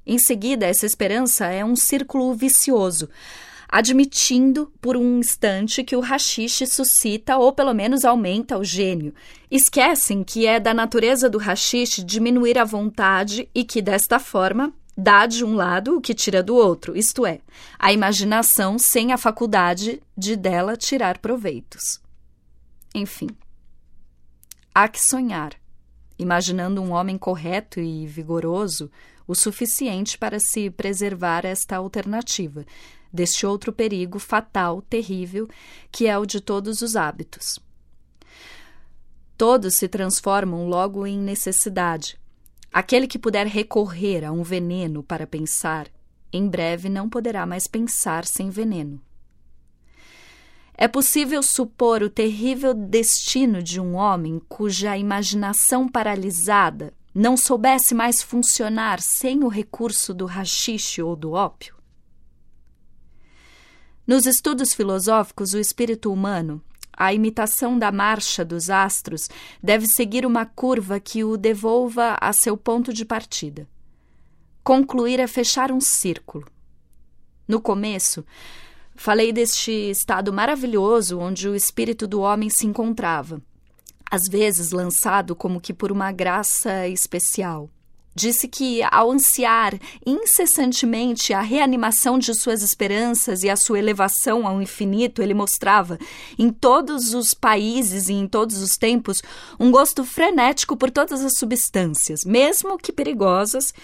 Em 0.06 0.18
seguida, 0.18 0.66
essa 0.66 0.84
esperança 0.84 1.46
é 1.46 1.64
um 1.64 1.74
círculo 1.74 2.34
vicioso, 2.34 3.08
admitindo 3.68 4.72
por 4.80 4.96
um 4.96 5.18
instante 5.18 5.82
que 5.82 5.96
o 5.96 6.00
rachixe 6.00 6.66
suscita 6.66 7.36
ou 7.38 7.52
pelo 7.52 7.72
menos 7.72 8.04
aumenta 8.04 8.58
o 8.58 8.64
gênio. 8.64 9.14
Esquecem 9.50 10.22
que 10.22 10.46
é 10.46 10.60
da 10.60 10.74
natureza 10.74 11.28
do 11.28 11.38
rachixe 11.38 12.04
diminuir 12.04 12.58
a 12.58 12.64
vontade 12.64 13.48
e 13.54 13.64
que, 13.64 13.80
desta 13.80 14.18
forma, 14.18 14.72
dá 14.96 15.26
de 15.26 15.44
um 15.44 15.54
lado 15.54 15.96
o 15.96 16.00
que 16.00 16.14
tira 16.14 16.42
do 16.42 16.54
outro, 16.54 16.96
isto 16.96 17.26
é, 17.26 17.40
a 17.78 17.92
imaginação 17.92 18.78
sem 18.78 19.12
a 19.12 19.18
faculdade 19.18 20.00
de 20.16 20.36
dela 20.36 20.76
tirar 20.76 21.18
proveitos. 21.18 22.00
Enfim, 22.94 23.28
há 24.72 24.86
que 24.86 25.02
sonhar, 25.02 25.52
imaginando 26.16 26.80
um 26.80 26.92
homem 26.92 27.18
correto 27.18 27.80
e 27.80 28.06
vigoroso 28.06 28.88
o 29.26 29.34
suficiente 29.34 30.18
para 30.18 30.38
se 30.38 30.70
preservar 30.70 31.44
esta 31.44 31.76
alternativa, 31.76 32.64
deste 33.12 33.46
outro 33.46 33.72
perigo 33.72 34.18
fatal, 34.18 34.82
terrível, 34.82 35.48
que 35.90 36.06
é 36.06 36.18
o 36.18 36.26
de 36.26 36.40
todos 36.40 36.82
os 36.82 36.96
hábitos. 36.96 37.58
Todos 39.36 39.76
se 39.76 39.88
transformam 39.88 40.68
logo 40.68 41.06
em 41.06 41.18
necessidade. 41.18 42.18
Aquele 42.72 43.06
que 43.06 43.18
puder 43.18 43.46
recorrer 43.46 44.24
a 44.24 44.32
um 44.32 44.42
veneno 44.42 45.02
para 45.02 45.26
pensar, 45.26 45.88
em 46.32 46.48
breve 46.48 46.88
não 46.88 47.08
poderá 47.08 47.46
mais 47.46 47.66
pensar 47.66 48.26
sem 48.26 48.50
veneno. 48.50 49.00
É 50.76 50.88
possível 50.88 51.40
supor 51.40 52.02
o 52.02 52.10
terrível 52.10 52.74
destino 52.74 53.62
de 53.62 53.80
um 53.80 53.94
homem 53.94 54.40
cuja 54.48 54.98
imaginação 54.98 55.88
paralisada 55.88 56.92
não 57.14 57.36
soubesse 57.36 57.94
mais 57.94 58.20
funcionar 58.20 59.00
sem 59.00 59.44
o 59.44 59.48
recurso 59.48 60.12
do 60.12 60.26
rachixe 60.26 61.00
ou 61.00 61.14
do 61.14 61.32
ópio? 61.32 61.76
Nos 64.06 64.26
estudos 64.26 64.74
filosóficos, 64.74 65.54
o 65.54 65.58
espírito 65.58 66.12
humano, 66.12 66.60
a 66.92 67.14
imitação 67.14 67.78
da 67.78 67.90
marcha 67.92 68.44
dos 68.44 68.68
astros, 68.68 69.30
deve 69.62 69.86
seguir 69.86 70.26
uma 70.26 70.44
curva 70.44 70.98
que 70.98 71.24
o 71.24 71.36
devolva 71.36 72.18
a 72.20 72.32
seu 72.32 72.56
ponto 72.56 72.92
de 72.92 73.04
partida. 73.04 73.66
Concluir 74.62 75.20
é 75.20 75.26
fechar 75.26 75.70
um 75.70 75.80
círculo. 75.80 76.46
No 77.46 77.60
começo, 77.60 78.24
falei 78.96 79.32
deste 79.32 79.70
estado 79.70 80.32
maravilhoso 80.32 81.18
onde 81.18 81.48
o 81.48 81.54
espírito 81.54 82.06
do 82.06 82.20
homem 82.20 82.50
se 82.50 82.66
encontrava, 82.66 83.40
às 84.14 84.28
vezes 84.30 84.70
lançado 84.70 85.34
como 85.34 85.60
que 85.60 85.74
por 85.74 85.90
uma 85.90 86.12
graça 86.12 86.86
especial. 86.86 87.68
Disse 88.14 88.46
que, 88.46 88.80
ao 88.92 89.10
ansiar 89.10 89.76
incessantemente 90.06 91.32
a 91.32 91.40
reanimação 91.40 92.16
de 92.16 92.32
suas 92.32 92.62
esperanças 92.62 93.42
e 93.42 93.50
a 93.50 93.56
sua 93.56 93.80
elevação 93.80 94.46
ao 94.46 94.62
infinito, 94.62 95.20
ele 95.20 95.34
mostrava, 95.34 95.98
em 96.38 96.50
todos 96.50 97.12
os 97.12 97.34
países 97.34 98.08
e 98.08 98.12
em 98.12 98.28
todos 98.28 98.62
os 98.62 98.76
tempos, 98.76 99.20
um 99.58 99.72
gosto 99.72 100.04
frenético 100.04 100.76
por 100.76 100.92
todas 100.92 101.24
as 101.24 101.32
substâncias, 101.36 102.20
mesmo 102.24 102.78
que 102.78 102.92
perigosas, 102.92 103.74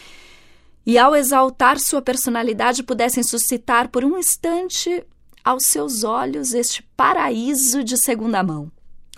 e 0.86 0.96
ao 0.96 1.16
exaltar 1.16 1.80
sua 1.80 2.00
personalidade 2.00 2.84
pudessem 2.84 3.24
suscitar 3.24 3.88
por 3.88 4.04
um 4.04 4.16
instante 4.16 5.04
aos 5.44 5.64
seus 5.66 6.04
olhos 6.04 6.54
este 6.54 6.84
paraíso 6.96 7.82
de 7.82 7.96
segunda 7.96 8.44
mão, 8.44 8.70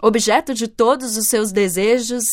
objeto 0.02 0.52
de 0.52 0.66
todos 0.66 1.16
os 1.16 1.28
seus 1.28 1.52
desejos 1.52 2.24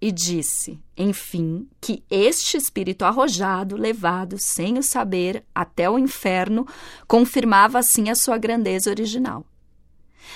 e 0.00 0.12
disse, 0.12 0.78
enfim, 0.96 1.68
que 1.80 2.04
este 2.08 2.56
espírito 2.56 3.04
arrojado, 3.04 3.76
levado 3.76 4.36
sem 4.38 4.78
o 4.78 4.82
saber 4.82 5.44
até 5.52 5.90
o 5.90 5.98
inferno, 5.98 6.64
confirmava 7.08 7.80
assim 7.80 8.08
a 8.08 8.14
sua 8.14 8.38
grandeza 8.38 8.88
original. 8.88 9.44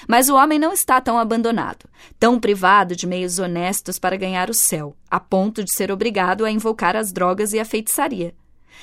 Mas 0.08 0.28
o 0.28 0.34
homem 0.34 0.58
não 0.58 0.72
está 0.72 1.00
tão 1.00 1.16
abandonado, 1.16 1.88
tão 2.18 2.40
privado 2.40 2.96
de 2.96 3.06
meios 3.06 3.38
honestos 3.38 3.96
para 3.96 4.16
ganhar 4.16 4.50
o 4.50 4.54
céu, 4.54 4.96
a 5.08 5.20
ponto 5.20 5.62
de 5.62 5.72
ser 5.72 5.92
obrigado 5.92 6.44
a 6.44 6.50
invocar 6.50 6.96
as 6.96 7.12
drogas 7.12 7.52
e 7.52 7.60
a 7.60 7.64
feitiçaria. 7.64 8.34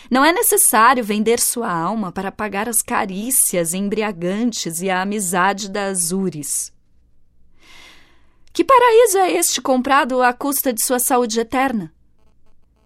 Não 0.10 0.23
é 0.23 0.32
necessário 0.32 1.04
vender 1.04 1.39
sua 1.39 1.69
alma 1.69 2.12
para 2.12 2.32
pagar 2.32 2.69
as 2.69 2.77
carícias 2.77 3.73
embriagantes 3.73 4.82
e 4.82 4.89
a 4.89 5.01
amizade 5.01 5.69
das 5.69 6.13
úris. 6.13 6.70
Que 8.53 8.65
paraíso 8.65 9.17
é 9.17 9.31
este 9.31 9.61
comprado 9.61 10.21
à 10.21 10.33
custa 10.33 10.73
de 10.73 10.83
sua 10.83 10.99
saúde 10.99 11.39
eterna? 11.39 11.93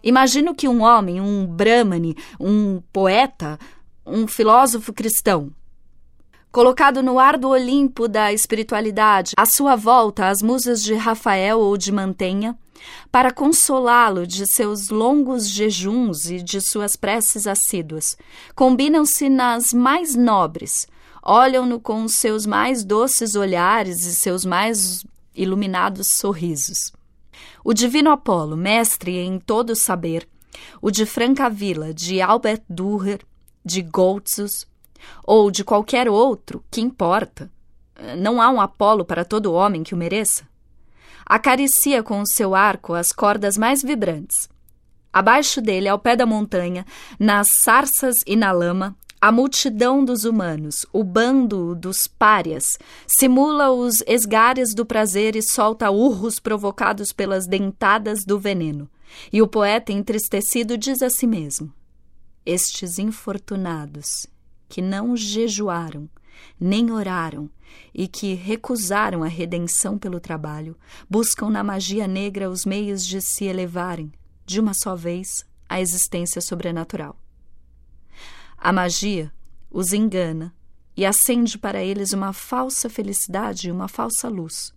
Imagino 0.04 0.54
que 0.54 0.68
um 0.68 0.84
homem, 0.84 1.20
um 1.20 1.48
brahmane, 1.48 2.16
um 2.40 2.84
poeta, 2.94 3.58
um 4.06 4.28
filósofo 4.28 4.94
cristão, 4.94 5.52
colocado 6.52 7.02
no 7.02 7.18
ar 7.18 7.36
do 7.36 7.50
Olimpo 7.50 8.08
da 8.08 8.32
espiritualidade, 8.32 9.34
à 9.36 9.48
sua 9.48 9.76
volta 9.76 10.28
as 10.28 10.44
musas 10.44 10.84
de 10.84 10.94
Rafael 10.94 11.60
ou 11.60 11.76
de 11.76 11.92
Mantenha, 11.92 12.56
para 13.12 13.32
consolá-lo 13.32 14.28
de 14.28 14.46
seus 14.46 14.90
longos 14.90 15.50
jejuns 15.50 16.30
e 16.30 16.44
de 16.44 16.62
suas 16.62 16.96
preces 16.96 17.48
assíduas, 17.48 18.16
combinam-se 18.54 19.28
nas 19.30 19.74
mais 19.74 20.14
nobres, 20.14 20.86
olham-no 21.24 21.80
com 21.80 22.08
seus 22.08 22.46
mais 22.46 22.86
doces 22.86 23.34
olhares 23.34 24.06
e 24.06 24.14
seus 24.14 24.46
mais 24.46 25.04
iluminados 25.36 26.08
sorrisos. 26.08 26.92
O 27.64 27.74
divino 27.74 28.12
Apolo, 28.12 28.56
mestre 28.56 29.18
em 29.18 29.40
todo 29.40 29.72
o 29.72 29.76
saber, 29.76 30.28
o 30.82 30.90
de 30.90 31.06
Francavilla, 31.06 31.94
de 31.94 32.22
Albert 32.22 32.64
Dürer, 32.70 33.22
de 33.64 33.82
Goltzus, 33.82 34.68
ou 35.24 35.52
de 35.52 35.64
qualquer 35.64 36.08
outro, 36.10 36.64
que 36.72 36.82
importa? 36.82 37.52
Não 38.18 38.42
há 38.42 38.50
um 38.50 38.62
Apolo 38.62 39.06
para 39.06 39.26
todo 39.26 39.54
homem 39.54 39.84
que 39.84 39.94
o 39.94 39.98
mereça? 39.98 40.48
Acaricia 41.26 42.04
com 42.04 42.22
o 42.22 42.28
seu 42.28 42.54
arco 42.54 42.94
as 42.94 43.12
cordas 43.12 43.58
mais 43.58 43.82
vibrantes. 43.82 44.48
Abaixo 45.12 45.62
dele, 45.62 45.88
ao 45.88 45.98
pé 45.98 46.16
da 46.16 46.26
montanha, 46.26 46.86
nas 47.18 47.48
sarças 47.64 48.18
e 48.28 48.36
na 48.36 48.52
lama, 48.52 48.96
a 49.26 49.32
multidão 49.32 50.06
dos 50.06 50.24
humanos, 50.24 50.86
o 50.94 51.04
bando 51.04 51.74
dos 51.74 52.06
párias, 52.06 52.78
simula 53.08 53.72
os 53.72 54.04
esgares 54.06 54.76
do 54.76 54.86
prazer 54.86 55.36
e 55.36 55.42
solta 55.42 55.90
urros 55.90 56.40
provocados 56.40 57.12
pelas 57.12 57.48
dentadas 57.48 58.24
do 58.24 58.38
veneno. 58.40 58.88
E 59.34 59.42
o 59.42 59.48
poeta 59.48 59.92
entristecido 59.92 60.78
diz 60.78 61.02
a 61.02 61.10
si 61.10 61.26
mesmo: 61.26 61.74
Estes 62.46 63.00
infortunados, 63.00 64.28
que 64.70 64.80
não 64.80 65.18
jejuaram, 65.18 66.08
nem 66.60 66.92
oraram, 66.92 67.50
e 67.96 68.08
que 68.08 68.36
recusaram 68.36 69.24
a 69.24 69.28
redenção 69.28 69.98
pelo 69.98 70.20
trabalho, 70.20 70.78
buscam 71.10 71.50
na 71.50 71.64
magia 71.64 72.08
negra 72.08 72.48
os 72.48 72.64
meios 72.64 73.04
de 73.04 73.20
se 73.22 73.46
elevarem, 73.46 74.12
de 74.46 74.60
uma 74.60 74.76
só 74.76 74.96
vez, 74.96 75.44
à 75.68 75.82
existência 75.82 76.42
sobrenatural. 76.42 77.25
A 78.66 78.74
magia 78.74 79.32
os 79.70 79.94
engana 79.94 80.52
e 80.98 81.06
acende 81.06 81.56
para 81.56 81.84
eles 81.84 82.14
uma 82.14 82.34
falsa 82.34 82.90
felicidade 82.90 83.68
e 83.68 83.72
uma 83.72 83.88
falsa 83.88 84.28
luz, 84.28 84.74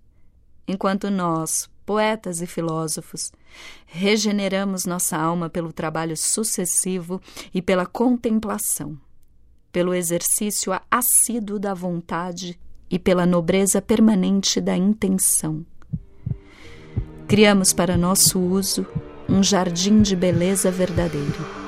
enquanto 0.66 1.11
nós, 1.11 1.70
poetas 1.87 2.42
e 2.42 2.46
filósofos, 2.46 3.33
regeneramos 3.87 4.85
nossa 4.85 5.16
alma 5.16 5.48
pelo 5.48 5.72
trabalho 5.72 6.18
sucessivo 6.18 7.18
e 7.55 7.62
pela 7.62 7.87
contemplação, 7.87 8.94
pelo 9.72 9.94
exercício 9.94 10.70
assíduo 10.90 11.59
da 11.59 11.72
vontade 11.72 12.61
e 12.90 12.98
pela 12.98 13.24
nobreza 13.24 13.81
permanente 13.81 14.61
da 14.61 14.77
intenção. 14.77 15.64
Criamos 17.27 17.72
para 17.72 17.96
nosso 17.96 18.38
uso 18.38 18.87
um 19.27 19.42
jardim 19.42 20.03
de 20.03 20.14
beleza 20.14 20.70
verdadeiro 20.70 21.68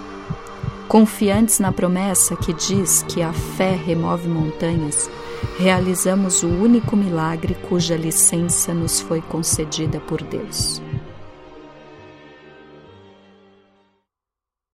Confiantes 0.90 1.60
na 1.60 1.70
promessa 1.70 2.34
que 2.34 2.52
diz 2.52 3.04
que 3.04 3.22
a 3.22 3.32
fé 3.32 3.76
remove 3.76 4.26
montanhas, 4.26 5.08
realizamos 5.56 6.42
o 6.42 6.48
único 6.48 6.96
milagre 6.96 7.54
cuja 7.68 7.96
licença 7.96 8.74
nos 8.74 9.00
foi 9.00 9.22
concedida 9.22 10.00
por 10.00 10.20
Deus. 10.20 10.82